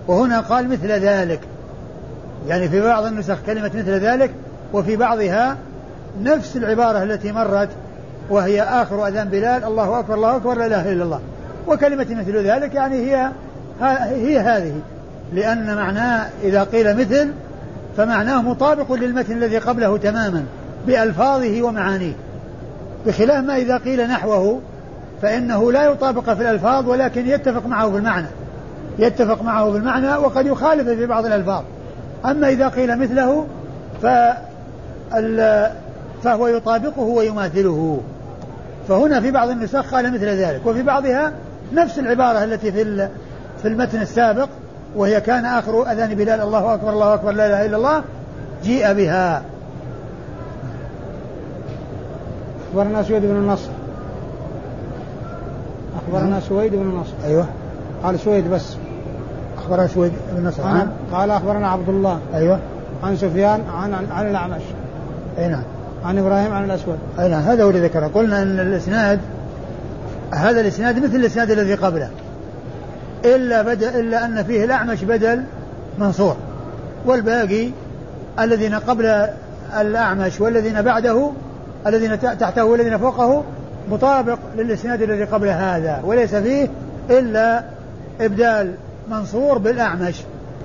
وهنا 0.08 0.40
قال 0.40 0.70
مثل 0.70 0.92
ذلك. 0.92 1.40
يعني 2.48 2.70
في 2.70 2.82
بعض 2.82 3.06
النسخ 3.06 3.38
كلمة 3.46 3.72
مثل 3.76 3.92
ذلك 3.92 4.32
وفي 4.74 4.96
بعضها 4.96 5.58
نفس 6.22 6.58
العبارة 6.58 7.04
التي 7.04 7.32
مرت 7.32 7.70
وهي 8.30 8.62
آخر 8.62 9.08
أذان 9.08 9.30
بلال 9.30 9.64
الله 9.64 10.00
أكبر 10.00 10.14
الله 10.14 10.36
أكبر 10.36 10.54
لا 10.58 10.66
إله 10.66 10.92
إلا 10.92 11.04
الله. 11.04 11.20
وكلمة 11.68 12.08
مثل 12.10 12.48
ذلك 12.48 12.76
يعني 12.76 12.96
هي 12.96 13.30
هي 14.10 14.40
هذه. 14.40 14.74
لأن 15.34 15.76
معناه 15.76 16.30
إذا 16.44 16.64
قيل 16.64 16.98
مثل 16.98 17.32
فمعناه 17.98 18.42
مطابق 18.42 18.92
للمتن 18.94 19.34
الذي 19.34 19.58
قبله 19.58 19.98
تماما. 19.98 20.46
بألفاظه 20.88 21.62
ومعانيه. 21.62 22.14
بخلاف 23.06 23.46
ما 23.46 23.56
إذا 23.56 23.78
قيل 23.78 24.08
نحوه 24.08 24.60
فإنه 25.22 25.72
لا 25.72 25.84
يطابق 25.84 26.34
في 26.34 26.42
الألفاظ 26.42 26.90
ولكن 26.90 27.28
يتفق 27.28 27.66
معه 27.66 27.92
في 27.92 27.98
المعنى 27.98 28.28
يتفق 29.00 29.44
معه 29.44 29.72
في 29.72 29.78
المعنى 29.78 30.16
وقد 30.16 30.46
يخالف 30.46 30.90
في 30.90 31.06
بعض 31.06 31.26
الألفاظ. 31.26 31.64
أما 32.26 32.50
إذا 32.50 32.68
قيل 32.68 33.00
مثله 33.00 33.48
فهو 36.24 36.48
يطابقه 36.48 37.02
ويماثله. 37.02 38.02
فهنا 38.88 39.22
في 39.22 39.32
بعض 39.32 39.50
النسخ 39.50 39.94
قال 39.94 40.14
مثل 40.14 40.26
ذلك. 40.26 40.66
وفي 40.66 40.84
بعضها 40.84 41.34
نفس 41.74 42.00
العبارة 42.00 42.44
التي 42.44 42.72
في 42.72 43.08
في 43.62 43.68
المتن 43.68 44.02
السابق 44.02 44.50
وهي 44.96 45.22
كان 45.22 45.46
آخر 45.46 45.92
أذان 45.92 46.16
بلال 46.16 46.42
الله 46.42 46.74
أكبر 46.74 46.90
الله 46.90 47.14
أكبر 47.14 47.32
لا 47.32 47.48
إله 47.48 47.66
إلا 47.66 47.78
الله 47.78 48.04
جيء 48.64 48.94
بها. 48.94 49.42
أخبرنا 52.72 53.04
سويد 53.04 53.22
بن 53.22 53.36
النصر. 53.36 53.70
أخبرنا 55.98 56.30
نعم. 56.30 56.40
سويد 56.40 56.72
بن 56.72 56.82
النصر. 56.82 57.14
أيوه. 57.26 57.46
قال 58.04 58.20
سويد 58.20 58.52
بس. 58.52 58.76
أخبرنا 59.58 59.88
سويد 59.88 60.12
بن 60.32 60.38
النصر. 60.38 60.64
عن 60.64 60.92
قال 61.12 61.32
أخبرنا 61.32 61.68
عبد 61.68 61.90
الله. 61.90 62.20
أيوه. 62.34 62.60
عن 63.04 63.18
سفيان 63.18 63.62
عن 63.76 63.94
عن, 63.94 64.08
عن 64.12 64.30
الأعمش. 64.30 64.62
أي 65.38 65.48
نعم. 65.48 65.64
عن 66.06 66.18
إبراهيم 66.18 66.54
عن 66.54 66.64
الأسود. 66.64 66.98
أي 67.20 67.30
نعم. 67.30 67.42
هذا 67.42 67.64
هو 67.64 67.70
اللي 67.70 67.82
ذكره. 67.82 68.08
قلنا 68.08 68.42
أن 68.42 68.60
الإسناد 68.60 69.20
هذا 70.32 70.62
الإسناد 70.62 71.04
مثل 71.04 71.16
الإسناد 71.16 71.52
الذي 71.52 71.76
قبله. 71.76 72.10
إلا 73.26 73.62
بدل 73.62 73.88
إلا 73.88 74.26
أن 74.26 74.44
فيه 74.44 74.64
الأعمش 74.64 75.04
بدل 75.04 75.44
منصور. 76.00 76.36
والباقي 77.06 77.70
الذين 78.40 78.76
قبل 78.76 79.28
الأعمش 79.80 80.42
والذين 80.42 80.82
بعده 80.82 81.32
الذين 81.88 82.20
تحته 82.20 82.66
والذين 82.66 82.98
فوقه 82.98 83.44
مطابق 83.92 84.38
للإسناد 84.56 85.02
الذي 85.02 85.24
قبل 85.24 85.48
هذا 85.48 86.02
وليس 86.06 86.36
فيه 86.36 86.70
إلا 87.10 87.64
إبدال 88.22 88.74
منصور 89.12 89.58
بالأعمش. 89.58 90.16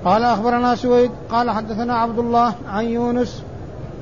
قال 0.05 0.23
أخبرنا 0.23 0.75
سويد 0.75 1.11
قال 1.31 1.51
حدثنا 1.51 1.95
عبد 1.95 2.19
الله 2.19 2.53
عن 2.69 2.85
يونس 2.85 3.43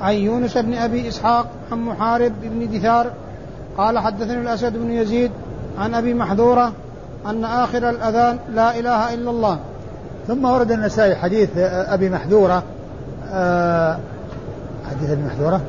عن 0.02 0.14
يونس 0.14 0.58
بن 0.58 0.74
أبي 0.74 1.08
إسحاق 1.08 1.48
عن 1.72 1.78
محارب 1.78 2.34
بن 2.42 2.80
دثار 2.80 3.12
قال 3.78 4.00
حدثني 4.00 4.42
الأسد 4.42 4.78
بن 4.78 4.92
يزيد 4.92 5.32
عن 5.80 5.94
أبي 5.94 6.14
محذورة 6.14 6.72
أن 7.26 7.46
آخر 7.46 7.90
الأذان 7.90 8.40
لا 8.54 8.80
إله 8.80 9.14
إلا 9.14 9.30
الله. 9.30 9.60
ثم 10.28 10.46
ورد 10.46 10.72
النسائي 10.72 11.16
حديث 11.16 11.50
أبي 11.58 12.10
محذورة 12.10 12.64
آه 13.34 13.98
حديث 14.92 15.10
أبي 15.10 15.22
محذورة؟ 15.24 15.62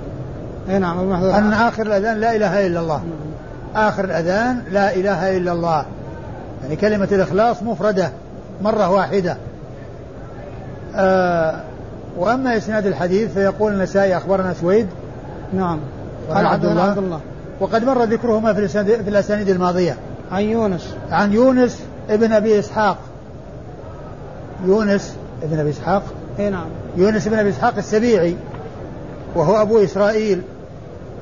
اي 0.70 0.78
نعم 0.78 0.98
أبي 0.98 1.08
محذورة 1.08 1.38
أن 1.38 1.52
آخر 1.52 1.86
الأذان 1.86 2.20
لا 2.20 2.36
إله 2.36 2.66
إلا 2.66 2.80
الله. 2.80 3.02
آخر 3.74 4.04
الأذان 4.04 4.62
لا 4.70 4.94
إله 4.94 5.36
إلا 5.36 5.52
الله. 5.52 5.84
يعني 6.62 6.76
كلمة 6.76 7.08
الإخلاص 7.12 7.62
مفردة 7.62 8.10
مرة 8.62 8.90
واحدة. 8.90 9.36
آه 10.94 11.60
وأما 12.18 12.56
إسناد 12.56 12.86
الحديث 12.86 13.32
فيقول 13.32 13.72
النسائي 13.72 14.16
أخبرنا 14.16 14.54
سويد. 14.54 14.86
نعم. 15.52 15.78
قال 16.30 16.46
عبد 16.46 16.64
الله, 16.64 16.82
عبد 16.82 16.98
الله. 16.98 17.20
وقد 17.60 17.84
مر 17.84 18.04
ذكرهما 18.04 18.54
في 18.54 18.68
في 18.84 19.08
الأسانيد 19.08 19.48
الماضية. 19.48 19.96
عن 20.32 20.42
يونس. 20.42 20.94
عن 21.10 21.32
يونس 21.32 21.78
ابن 22.10 22.32
أبي 22.32 22.58
إسحاق. 22.58 22.98
يونس 24.66 25.14
ابن 25.42 25.58
أبي 25.58 25.70
إسحاق. 25.70 26.02
اي 26.38 26.50
نعم. 26.50 26.66
يونس 26.96 27.28
بن 27.28 27.38
أبي 27.38 27.50
إسحاق 27.50 27.76
السبيعي 27.76 28.36
وهو 29.34 29.62
أبو 29.62 29.84
إسرائيل. 29.84 30.42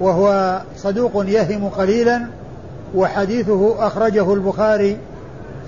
وهو 0.00 0.60
صدوق 0.76 1.24
يهم 1.26 1.68
قليلا 1.68 2.26
وحديثه 2.94 3.86
أخرجه 3.86 4.34
البخاري 4.34 4.96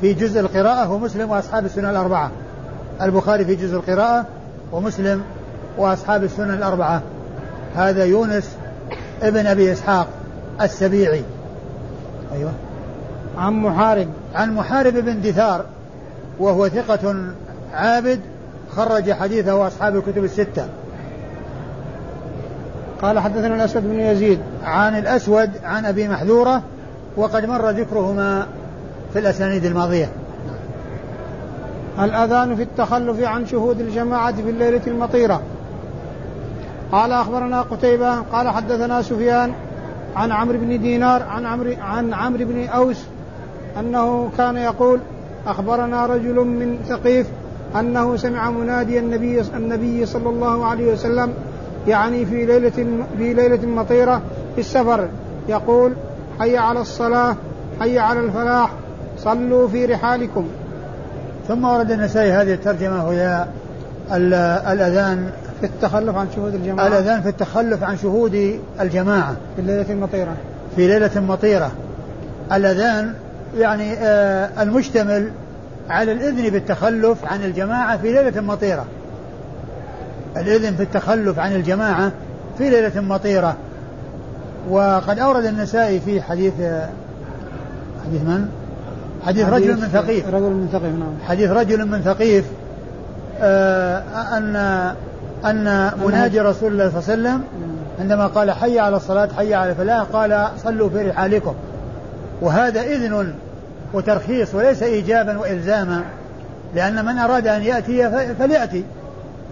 في 0.00 0.12
جزء 0.12 0.40
القراءة 0.40 0.92
ومسلم 0.92 1.30
وأصحاب 1.30 1.64
السنن 1.64 1.90
الأربعة. 1.90 2.30
البخاري 3.02 3.44
في 3.44 3.54
جزء 3.54 3.76
القراءة 3.76 4.26
ومسلم 4.72 5.22
وأصحاب 5.78 6.24
السنن 6.24 6.50
الأربعة. 6.50 7.02
هذا 7.76 8.04
يونس 8.04 8.56
ابن 9.22 9.46
أبي 9.46 9.72
إسحاق 9.72 10.06
السبيعي. 10.60 11.22
أيوه. 12.32 12.52
عن 13.38 13.52
محارب. 13.52 14.08
عن 14.34 14.54
محارب 14.54 14.92
بن 14.92 15.20
دثار 15.20 15.64
وهو 16.38 16.68
ثقة 16.68 17.14
عابد 17.72 18.20
خرج 18.76 19.12
حديثه 19.12 19.66
أصحاب 19.66 19.96
الكتب 19.96 20.24
الستة. 20.24 20.66
قال 23.02 23.18
حدثنا 23.18 23.54
الأسود 23.54 23.82
بن 23.82 24.00
يزيد 24.00 24.38
عن 24.64 24.98
الأسود 24.98 25.50
عن 25.64 25.84
أبي 25.84 26.08
محذورة 26.08 26.62
وقد 27.16 27.44
مر 27.44 27.70
ذكرهما 27.70 28.46
في 29.12 29.18
الأسانيد 29.18 29.64
الماضية. 29.64 30.08
الأذان 32.00 32.56
في 32.56 32.62
التخلف 32.62 33.22
عن 33.22 33.46
شهود 33.46 33.80
الجماعة 33.80 34.32
في 34.32 34.50
الليلة 34.50 34.82
المطيرة. 34.86 35.42
قال 36.92 37.12
أخبرنا 37.12 37.62
قتيبة 37.62 38.20
قال 38.20 38.48
حدثنا 38.48 39.02
سفيان 39.02 39.52
عن 40.16 40.32
عمرو 40.32 40.58
بن 40.58 40.80
دينار 40.80 41.22
عن 41.22 41.46
عمرو 41.46 41.72
عن 41.80 42.14
عمرو 42.14 42.44
بن 42.44 42.66
أوس 42.66 43.04
أنه 43.80 44.30
كان 44.38 44.56
يقول 44.56 45.00
أخبرنا 45.46 46.06
رجل 46.06 46.34
من 46.34 46.78
ثقيف 46.88 47.26
أنه 47.80 48.16
سمع 48.16 48.50
منادي 48.50 48.98
النبي 48.98 49.40
النبي 49.40 50.06
صلى 50.06 50.28
الله 50.28 50.66
عليه 50.66 50.92
وسلم 50.92 51.32
يعني 51.88 52.26
في 52.26 52.46
ليلة 52.46 52.70
في 53.18 53.34
ليلة 53.34 53.66
مطيرة 53.66 54.22
في 54.54 54.60
السفر 54.60 55.08
يقول 55.48 55.92
حي 56.40 56.56
على 56.56 56.80
الصلاة 56.80 57.36
حي 57.80 57.98
على 57.98 58.20
الفلاح 58.20 58.70
صلوا 59.18 59.68
في 59.68 59.84
رحالكم. 59.84 60.48
ثم 61.48 61.64
ورد 61.64 61.90
النسائي 61.90 62.32
هذه 62.32 62.54
الترجمة 62.54 63.08
وهي 63.08 63.46
الأذان 64.72 65.30
في 65.60 65.66
التخلف 65.66 66.16
عن 66.16 66.26
شهود 66.36 66.54
الجماعة. 66.54 66.86
الأذان 66.86 67.22
في 67.22 67.28
التخلف 67.28 67.82
عن 67.82 67.96
شهود 67.96 68.60
الجماعة. 68.80 69.36
في 69.56 69.62
الليلة 69.62 69.90
المطيرة 69.90 70.34
في 70.76 70.86
ليلة 70.86 71.20
مطيرة. 71.20 71.70
الأذان 72.52 73.14
يعني 73.56 73.92
آه 73.92 74.62
المشتمل 74.62 75.30
على 75.88 76.12
الإذن 76.12 76.50
بالتخلف 76.50 77.24
عن 77.24 77.44
الجماعة 77.44 77.96
في 77.96 78.12
ليلة 78.12 78.40
مطيرة. 78.40 78.84
الإذن 80.40 80.76
في 80.76 80.82
التخلف 80.82 81.38
عن 81.38 81.52
الجماعة 81.52 82.12
في 82.58 82.70
ليلة 82.70 83.00
مطيرة. 83.00 83.56
وقد 84.70 85.18
أورد 85.18 85.44
النسائي 85.44 86.00
في 86.00 86.22
حديث 86.22 86.52
حديث 88.06 88.22
من؟ 88.22 88.48
حديث, 89.26 89.48
رجل 89.48 89.72
من 89.76 89.88
ثقيف. 89.88 90.26
رجل 90.28 90.50
من 90.50 90.68
ثقيف 90.72 90.94
نعم. 90.94 91.14
حديث 91.28 91.50
رجل 91.50 91.86
من 91.86 92.00
ثقيف 92.00 92.44
آه 93.40 94.02
أن 94.36 94.56
أن 95.44 95.90
منادي 96.06 96.40
رسول 96.40 96.72
الله 96.72 96.90
صلى 96.90 97.14
الله 97.14 97.30
عليه 97.30 97.38
وسلم 97.38 97.42
عندما 98.00 98.26
قال 98.26 98.50
حي 98.50 98.78
على 98.78 98.96
الصلاة 98.96 99.28
حي 99.36 99.54
على 99.54 99.70
الفلاح 99.70 100.02
قال 100.02 100.48
صلوا 100.64 100.88
في 100.88 101.08
رحالكم. 101.08 101.54
وهذا 102.40 102.80
إذن 102.80 103.34
وترخيص 103.92 104.54
وليس 104.54 104.82
إيجابا 104.82 105.38
وإلزاما 105.38 106.02
لأن 106.74 107.04
من 107.04 107.18
أراد 107.18 107.46
أن 107.46 107.62
يأتي 107.62 108.10
فليأتي. 108.38 108.84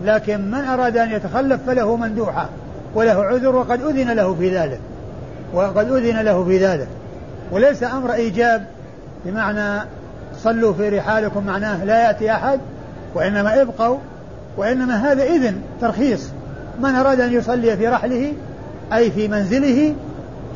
لكن 0.02 0.50
من 0.50 0.64
أراد 0.64 0.96
أن 0.96 1.10
يتخلف 1.10 1.60
فله 1.66 1.96
مندوحة 1.96 2.48
وله 2.94 3.24
عذر 3.24 3.56
وقد 3.56 3.82
أذن 3.82 4.10
له 4.10 4.34
في 4.34 4.56
ذلك 4.56 4.80
وقد 5.54 5.92
أذن 5.92 6.20
له 6.20 6.44
في 6.44 6.58
ذلك. 6.58 6.88
وليس 7.52 7.82
أمر 7.82 8.12
إيجاب 8.12 8.66
بمعنى 9.24 9.88
صلوا 10.42 10.72
في 10.72 10.88
رحالكم 10.88 11.46
معناه 11.46 11.84
لا 11.84 12.04
يأتي 12.04 12.32
أحد 12.32 12.60
وإنما 13.14 13.62
ابقوا 13.62 13.98
وإنما 14.56 15.12
هذا 15.12 15.22
إذن 15.22 15.60
ترخيص. 15.80 16.28
من 16.80 16.94
أراد 16.94 17.20
أن 17.20 17.32
يصلي 17.32 17.76
في 17.76 17.88
رحله 17.88 18.32
أي 18.92 19.10
في 19.10 19.28
منزله 19.28 19.94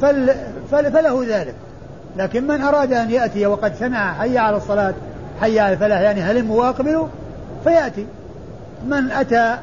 فل 0.02 0.34
فل 0.70 0.92
فله 0.92 1.24
ذلك. 1.28 1.54
لكن 2.16 2.46
من 2.46 2.62
أراد 2.62 2.92
أن 2.92 3.10
يأتي 3.10 3.46
وقد 3.46 3.74
سمع 3.74 4.14
حي 4.14 4.38
على 4.38 4.56
الصلاة 4.56 4.94
حي 5.40 5.60
على 5.60 5.72
الفلاح 5.72 6.00
يعني 6.00 6.20
هلم 6.20 6.50
واقبل 6.50 7.06
فيأتي. 7.64 8.06
من 8.86 9.10
أتى 9.10 9.56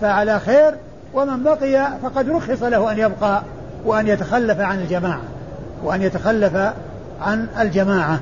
فعلى 0.00 0.40
خير 0.40 0.74
ومن 1.14 1.42
بقي 1.42 1.88
فقد 2.02 2.30
رخص 2.30 2.62
له 2.62 2.92
أن 2.92 2.98
يبقى 2.98 3.42
وأن 3.86 4.08
يتخلف 4.08 4.60
عن 4.60 4.78
الجماعة 4.80 5.20
وأن 5.84 6.02
يتخلف 6.02 6.56
عن 7.20 7.46
الجماعة 7.60 8.20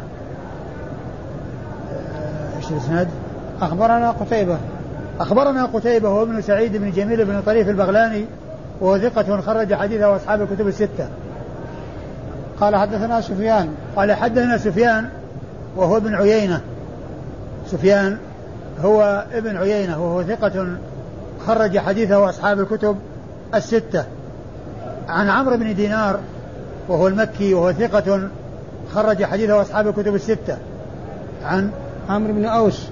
إيش 2.56 2.70
الإسناد؟ 2.70 3.08
أخبرنا 3.62 4.10
قتيبة 4.10 4.58
أخبرنا 5.20 5.64
قتيبة 5.64 6.08
هو 6.08 6.22
ابن 6.22 6.42
سعيد 6.42 6.76
بن 6.76 6.90
جميل 6.90 7.24
بن 7.24 7.42
طريف 7.46 7.68
البغلاني 7.68 8.24
وهو 8.80 8.98
ثقة 8.98 9.40
خرج 9.40 9.74
حديثه 9.74 10.10
وأصحاب 10.10 10.42
الكتب 10.42 10.68
الستة. 10.68 11.08
قال 12.60 12.76
حدثنا 12.76 13.20
سفيان 13.20 13.68
قال 13.96 14.12
حدثنا 14.12 14.58
سفيان 14.58 15.08
وهو 15.76 15.96
ابن 15.96 16.14
عيينة 16.14 16.60
سفيان 17.66 18.18
هو 18.84 19.24
ابن 19.32 19.56
عيينة 19.56 20.04
وهو 20.04 20.22
ثقة 20.22 20.66
خرج 21.46 21.78
حديثه 21.78 22.28
أصحاب 22.28 22.60
الكتب 22.60 22.96
الستة. 23.54 24.04
عن 25.08 25.28
عمرو 25.28 25.56
بن 25.56 25.74
دينار 25.74 26.20
وهو 26.88 27.08
المكي 27.08 27.54
وهو 27.54 27.72
ثقة 27.72 28.28
خرج 28.94 29.24
حديثه 29.24 29.62
أصحاب 29.62 29.88
الكتب 29.88 30.14
الستة. 30.14 30.56
عن 31.44 31.70
عمرو 32.08 32.32
بن 32.32 32.44
أوس. 32.44 32.86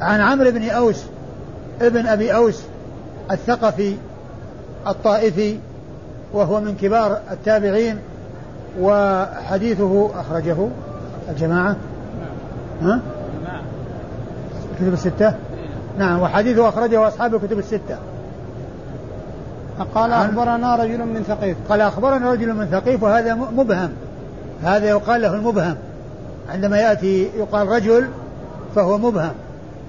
عن 0.00 0.20
عمرو 0.20 0.50
بن 0.50 0.70
أوس 0.70 1.04
ابن 1.80 2.06
أبي 2.06 2.34
أوس 2.34 2.62
الثقفي 3.30 3.96
الطائفي 4.86 5.58
وهو 6.32 6.60
من 6.60 6.76
كبار 6.76 7.18
التابعين 7.30 7.98
وحديثه 8.80 10.10
أخرجه 10.20 10.56
الجماعة. 11.28 11.76
ها؟ 12.82 13.00
الكتب 14.80 14.92
الستة؟ 14.92 15.34
نعم 15.98 16.20
وحديثه 16.20 16.68
أخرجه 16.68 17.08
أصحاب 17.08 17.34
الكتب 17.34 17.58
الستة. 17.58 17.98
قال 19.94 20.12
أخبرنا 20.12 20.76
رجل 20.76 20.98
من 20.98 21.24
ثقيف. 21.28 21.56
قال 21.68 21.80
أخبرنا 21.80 22.32
رجل 22.32 22.54
من 22.54 22.66
ثقيف 22.66 23.02
وهذا 23.02 23.34
مبهم. 23.34 23.90
هذا 24.62 24.88
يقال 24.88 25.22
له 25.22 25.34
المبهم. 25.34 25.74
عندما 26.48 26.78
يأتي 26.78 27.30
يقال 27.36 27.68
رجل 27.68 28.08
فهو 28.74 28.98
مبهم. 28.98 29.32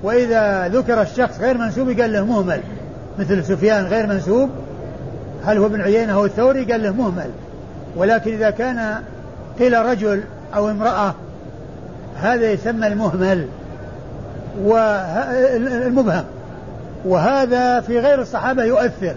وإذا 0.04 0.68
ذكر 0.68 1.02
الشخص 1.02 1.40
غير 1.40 1.58
منسوب 1.58 1.90
قال 1.90 2.14
له 2.14 2.26
مهمل. 2.26 2.62
مثل 3.20 3.46
سفيان 3.46 3.86
غير 3.86 4.08
منسوب. 4.08 4.50
هل 5.46 5.58
هو 5.58 5.66
ابن 5.66 5.82
عيينة 5.82 6.14
أو 6.14 6.26
الثوري؟ 6.26 6.72
قال 6.72 6.84
له 6.84 6.92
مهمل. 6.92 7.30
ولكن 7.96 8.34
إذا 8.34 8.50
كان 8.50 9.02
قيل 9.60 9.86
رجل 9.86 10.24
أو 10.56 10.70
امرأة 10.70 11.14
هذا 12.16 12.52
يسمى 12.52 12.88
المهمل. 12.88 13.48
والمبهم. 14.64 16.24
وهذا 17.06 17.82
في 17.82 18.00
غير 18.00 18.22
الصحابة 18.22 18.64
يؤثر. 18.64 19.16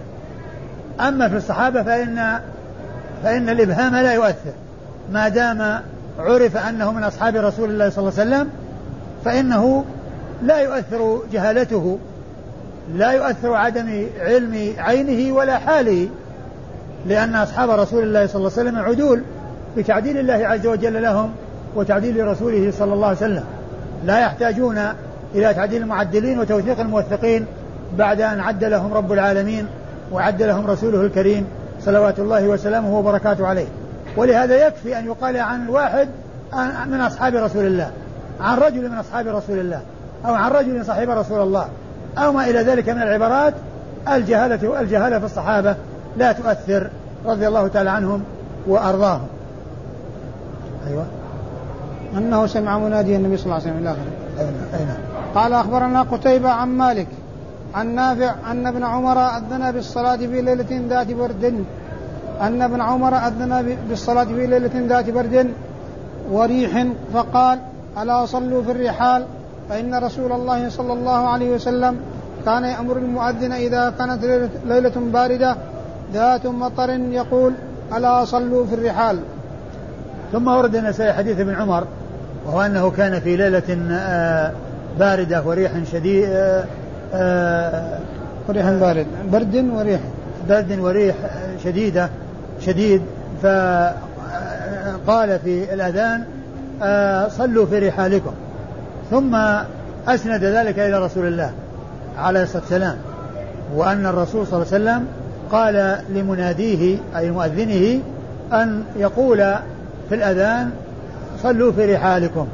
أما 1.01 1.29
في 1.29 1.37
الصحابة 1.37 1.83
فإن 1.83 2.40
فإن 3.25 3.49
الإبهام 3.49 3.97
لا 3.97 4.12
يؤثر. 4.12 4.53
ما 5.12 5.29
دام 5.29 5.81
عرف 6.18 6.57
أنه 6.57 6.92
من 6.92 7.05
أصحاب 7.05 7.37
رسول 7.37 7.71
الله 7.71 7.90
صلى 7.90 8.09
الله 8.09 8.21
عليه 8.21 8.31
وسلم 8.31 8.49
فإنه 9.25 9.85
لا 10.42 10.59
يؤثر 10.61 11.23
جهالته 11.33 11.99
لا 12.95 13.12
يؤثر 13.12 13.55
عدم 13.55 14.07
علم 14.21 14.75
عينه 14.79 15.35
ولا 15.35 15.59
حاله 15.59 16.09
لأن 17.07 17.35
أصحاب 17.35 17.71
رسول 17.71 18.03
الله 18.03 18.27
صلى 18.27 18.37
الله 18.37 18.53
عليه 18.59 18.71
وسلم 18.71 18.79
عدول 18.79 19.23
بتعديل 19.77 20.18
الله 20.18 20.47
عز 20.47 20.66
وجل 20.66 21.03
لهم 21.03 21.31
وتعديل 21.75 22.27
رسوله 22.27 22.73
صلى 22.79 22.95
الله 22.95 23.07
عليه 23.07 23.16
وسلم. 23.16 23.45
لا 24.05 24.18
يحتاجون 24.21 24.79
إلى 25.35 25.55
تعديل 25.55 25.83
المعدلين 25.83 26.38
وتوثيق 26.38 26.81
الموثقين 26.81 27.47
بعد 27.99 28.21
أن 28.21 28.40
عد 28.40 28.64
لهم 28.64 28.95
رب 28.95 29.12
العالمين 29.12 29.66
وعد 30.12 30.42
لهم 30.42 30.66
رسوله 30.66 31.01
الكريم 31.01 31.47
صلوات 31.81 32.18
الله 32.18 32.49
وسلامه 32.49 32.99
وبركاته 32.99 33.47
عليه. 33.47 33.66
ولهذا 34.16 34.66
يكفي 34.66 34.99
أن 34.99 35.07
يقال 35.07 35.37
عن 35.37 35.68
واحد 35.68 36.09
من 36.87 37.01
أصحاب 37.01 37.35
رسول 37.35 37.66
الله 37.66 37.90
عن 38.40 38.59
رجل 38.59 38.90
من 38.90 38.99
أصحاب 38.99 39.27
رسول 39.27 39.59
الله 39.59 39.81
أو 40.27 40.35
عن 40.35 40.51
رجل 40.51 40.85
صاحب 40.85 41.11
رسول 41.11 41.40
الله 41.40 41.68
أو 42.18 42.33
ما 42.33 42.45
إلى 42.45 42.59
ذلك 42.59 42.88
من 42.88 43.03
العبارات. 43.03 43.55
الجهالة 44.12 44.81
الجهالة 44.81 45.18
في 45.18 45.25
الصحابة 45.25 45.77
لا 46.16 46.33
تؤثر 46.33 46.90
رضي 47.27 47.49
الله 47.49 47.68
تعالى 47.68 47.90
عنهم 47.90 48.23
وأرضاهم. 48.66 49.27
أيوة. 50.88 51.07
أنه 52.16 52.47
سمع 52.47 52.79
منادي 52.79 53.16
النبي 53.16 53.37
صلى 53.37 53.45
الله 53.45 53.55
عليه 53.55 53.64
وسلم 53.64 53.79
إلى 53.79 53.90
آخره. 53.90 54.12
أين؟ 54.79 55.12
قال 55.35 55.53
أخبرنا 55.53 56.03
قتيبة 56.03 56.51
عن 56.51 56.68
مالك 56.68 57.07
عن 57.75 57.95
نافع 57.95 58.35
أن 58.51 58.66
ابن 58.66 58.85
عمر 58.85 59.18
أذن 59.18 59.73
بالصلاة 59.73 60.16
في 60.16 60.42
ليلة 60.42 60.83
ذات 60.88 61.12
برد. 61.12 61.64
أن 62.40 62.62
ابن 62.62 62.81
عمر 62.81 63.14
أذن 63.14 63.77
بالصلاة 63.88 64.25
في 64.25 64.47
ليلة 64.47 64.71
ذات 64.88 65.11
برد. 65.11 65.51
وريح 66.31 66.87
فقال 67.14 67.59
ألا 68.03 68.27
صلوا 68.27 68.62
في 68.62 68.70
الرحال؟ 68.70 69.24
فإن 69.68 69.95
رسول 69.95 70.33
الله 70.33 70.68
صلى 70.68 70.93
الله 70.93 71.28
عليه 71.28 71.55
وسلم 71.55 71.97
كان 72.45 72.64
يأمر 72.64 72.97
المؤذن 72.97 73.53
إذا 73.53 73.95
كانت 73.99 74.24
ليلة 74.66 74.93
باردة 74.97 75.57
ذات 76.12 76.47
مطر 76.47 76.91
يقول 76.91 77.53
ألا 77.97 78.24
صلوا 78.24 78.66
في 78.66 78.74
الرحال. 78.74 79.18
ثم 80.33 80.49
ورد 80.49 80.76
النسائي 80.76 81.12
حديث 81.12 81.41
ابن 81.41 81.55
عمر 81.55 81.87
وهو 82.47 82.62
أنه 82.62 82.91
كان 82.91 83.20
في 83.20 83.37
ليلة 83.37 83.78
آه، 83.91 84.53
باردة 84.99 85.43
وريح 85.43 85.72
شديد 85.93 86.24
آه، 86.28 86.64
آه، 87.14 87.99
وريح 88.49 88.70
بارد. 88.70 89.07
برد 89.32 89.70
وريح. 89.74 90.01
برد 90.49 90.78
وريح 90.78 91.16
شديدة 91.64 92.09
شديد. 92.61 93.03
فقال 93.43 95.38
في 95.38 95.74
الأذان 95.74 96.24
صلوا 97.30 97.66
في 97.66 97.78
رحالكم. 97.88 98.32
ثم 99.11 99.34
أسند 100.09 100.45
ذلك 100.45 100.78
إلى 100.78 101.05
رسول 101.05 101.26
الله 101.26 101.51
عليه 102.18 102.43
الصلاة 102.43 102.62
والسلام. 102.62 102.97
وأن 103.74 104.07
الرسول 104.07 104.47
صلى 104.47 104.62
الله 104.62 104.72
عليه 104.72 104.84
وسلم 104.84 105.07
قال 105.53 105.99
لمناديه 106.09 106.99
أي 107.16 107.30
مؤذنه 107.30 108.01
أن 108.53 108.84
يقول 108.97 109.38
في 110.09 110.14
الأذان 110.14 110.70
صلوا 111.43 111.72
في 111.72 111.95
رحالكم. 111.95 112.47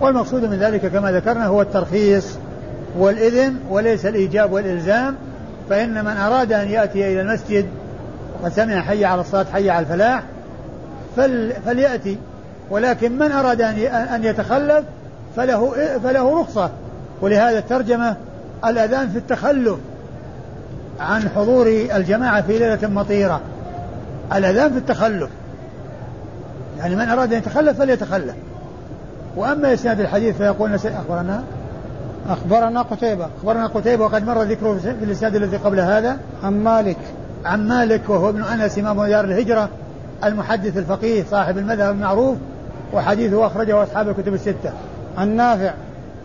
والمقصود 0.00 0.44
من 0.44 0.58
ذلك 0.58 0.86
كما 0.86 1.12
ذكرنا 1.12 1.46
هو 1.46 1.62
الترخيص 1.62 2.26
والإذن 2.98 3.56
وليس 3.70 4.06
الإيجاب 4.06 4.52
والإلزام 4.52 5.16
فإن 5.70 6.04
من 6.04 6.16
أراد 6.16 6.52
أن 6.52 6.68
يأتي 6.68 7.12
إلى 7.12 7.20
المسجد 7.20 7.66
وقد 8.40 8.52
سمع 8.52 8.80
حي 8.80 9.04
على 9.04 9.20
الصلاة 9.20 9.46
حي 9.52 9.70
على 9.70 9.86
الفلاح 9.86 10.22
فل 11.16 11.52
فليأتي. 11.66 12.18
ولكن 12.70 13.18
من 13.18 13.32
أراد 13.32 13.60
أن 13.60 14.24
يتخلف 14.24 14.84
فله 15.36 15.72
فله 16.04 16.40
رخصة. 16.40 16.70
ولهذا 17.20 17.58
الترجمة 17.58 18.16
الأذان 18.64 19.08
في 19.08 19.18
التخلف 19.18 19.78
عن 21.00 21.28
حضور 21.28 21.66
الجماعة 21.66 22.42
في 22.42 22.58
ليلة 22.58 22.88
مطيرة. 22.88 23.40
الأذان 24.34 24.72
في 24.72 24.78
التخلف. 24.78 25.30
يعني 26.78 26.96
من 26.96 27.08
أراد 27.08 27.32
أن 27.32 27.38
يتخلف 27.38 27.78
فليتخلف. 27.78 28.34
وأما 29.36 29.74
إسناد 29.74 30.00
الحديث 30.00 30.36
فيقول 30.36 30.74
أخبرنا؟ 30.74 31.42
أخبرنا 32.28 32.82
قتيبة. 32.82 33.28
أخبرنا 33.38 33.66
قتيبة 33.66 34.04
وقد 34.04 34.26
مر 34.26 34.42
ذكره 34.42 34.78
في 34.78 34.90
الإسناد 34.90 35.36
الذي 35.36 35.56
قبل 35.56 35.80
هذا. 35.80 36.16
عن 36.44 36.64
مالك. 36.64 36.96
عن 37.44 37.68
مالك 37.68 38.00
وهو 38.08 38.28
ابن 38.28 38.42
أنس 38.42 38.78
إمام 38.78 39.04
دار 39.04 39.24
الهجرة 39.24 39.68
المحدث 40.24 40.76
الفقيه 40.76 41.24
صاحب 41.30 41.58
المذهب 41.58 41.94
المعروف 41.94 42.36
وحديثه 42.92 43.46
أخرجه 43.46 43.82
أصحاب 43.82 44.08
الكتب 44.08 44.34
الستة. 44.34 44.72
عن 45.18 45.36
نافع. 45.36 45.74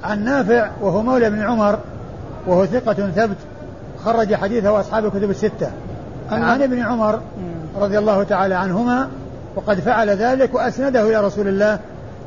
عن 0.04 0.24
نافع 0.24 0.70
وهو 0.82 1.02
مولى 1.02 1.28
ابن 1.28 1.42
عمر 1.42 1.80
وهو 2.48 2.66
ثقة 2.66 2.94
ثبت 2.94 3.38
خرج 4.06 4.36
حديثه 4.36 4.80
أصحاب 4.80 5.06
الكتب 5.06 5.30
الستة. 5.30 5.72
عن 6.32 6.62
ابن 6.62 6.80
عمر 6.80 7.20
رضي 7.80 7.98
الله 7.98 8.24
تعالى 8.24 8.56
عنهما 8.56 9.08
وقد 9.56 9.80
فعل 9.80 10.10
ذلك 10.10 10.54
وأسنده 10.54 11.02
إلى 11.02 11.28
رسول 11.28 11.48
الله 11.48 11.80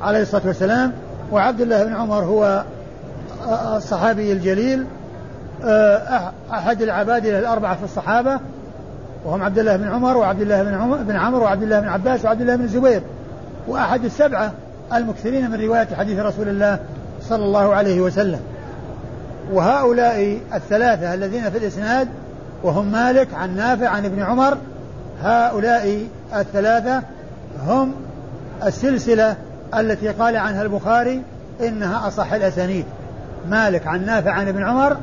عليه 0.02 0.22
الصلاة 0.22 0.46
والسلام 0.46 0.92
وعبد 1.32 1.60
الله 1.60 1.84
بن 1.84 1.94
عمر 1.94 2.24
هو 2.24 2.64
الصحابي 3.76 4.32
الجليل 4.32 4.86
آه، 5.64 6.32
أحد 6.52 6.82
العبادلة 6.82 7.38
الأربعة 7.38 7.76
في 7.76 7.84
الصحابة 7.84 8.40
وهم 9.24 9.42
عبد 9.42 9.58
الله 9.58 9.76
بن 9.76 9.88
عمر 9.88 10.16
وعبد 10.16 10.40
الله 10.40 10.62
بن 10.62 10.74
عمر 10.74 10.96
بن 10.96 11.16
عمرو 11.16 11.42
وعبد 11.42 11.62
الله 11.62 11.80
بن 11.80 11.88
عباس 11.88 12.24
وعبد 12.24 12.40
الله 12.40 12.56
بن 12.56 12.64
الزبير 12.64 13.02
وأحد 13.68 14.04
السبعة 14.04 14.52
المكثرين 14.94 15.50
من 15.50 15.60
رواية 15.60 15.88
حديث 15.98 16.18
رسول 16.18 16.48
الله 16.48 16.78
صلى 17.22 17.44
الله 17.44 17.74
عليه 17.74 18.00
وسلم. 18.00 18.40
وهؤلاء 19.52 20.38
الثلاثة 20.54 21.14
الذين 21.14 21.50
في 21.50 21.58
الإسناد 21.58 22.08
وهم 22.62 22.92
مالك 22.92 23.34
عن 23.34 23.56
نافع 23.56 23.88
عن 23.88 24.04
ابن 24.04 24.22
عمر 24.22 24.56
هؤلاء 25.22 26.06
الثلاثة 26.36 27.02
هم 27.66 27.92
السلسلة 28.66 29.36
التي 29.80 30.08
قال 30.08 30.36
عنها 30.36 30.62
البخاري 30.62 31.22
إنها 31.60 32.08
أصح 32.08 32.32
الأسانيد. 32.32 32.84
مالك 33.48 33.86
عن 33.86 34.06
نافع 34.06 34.30
عن 34.30 34.48
ابن 34.48 34.64
عمر 34.64 34.96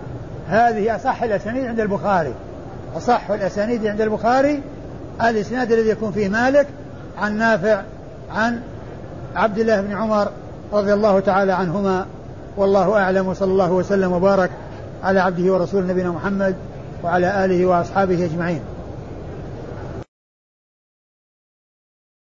هذه 0.50 0.96
أصح 0.96 1.24
الأسانيد 1.24 1.66
عند 1.66 1.80
البخاري. 1.80 2.34
أصح 2.98 3.32
الأسانيد 3.32 3.86
عند 3.86 4.02
البخاري 4.02 4.62
الإسناد 5.22 5.72
الذي 5.72 5.90
يكون 5.90 6.12
فيه 6.12 6.30
مالك 6.30 6.68
عن 7.18 7.38
نافع 7.38 7.82
عن 8.36 8.62
عبد 9.36 9.58
الله 9.58 9.82
بن 9.82 9.94
عمر 9.94 10.28
رضي 10.74 10.94
الله 10.94 11.20
تعالى 11.20 11.52
عنهما. 11.52 12.06
والله 12.58 12.98
أعلم 12.98 13.28
وصلى 13.28 13.52
الله 13.52 13.72
وسلم 13.72 14.12
وبارك 14.12 14.50
على 15.04 15.20
عبده 15.20 15.54
ورسوله 15.54 15.88
نبينا 15.88 16.10
محمد 16.10 16.56
وعلى 17.04 17.46
آله 17.46 17.66
وأصحابه 17.66 18.26
أجمعين. 18.26 18.62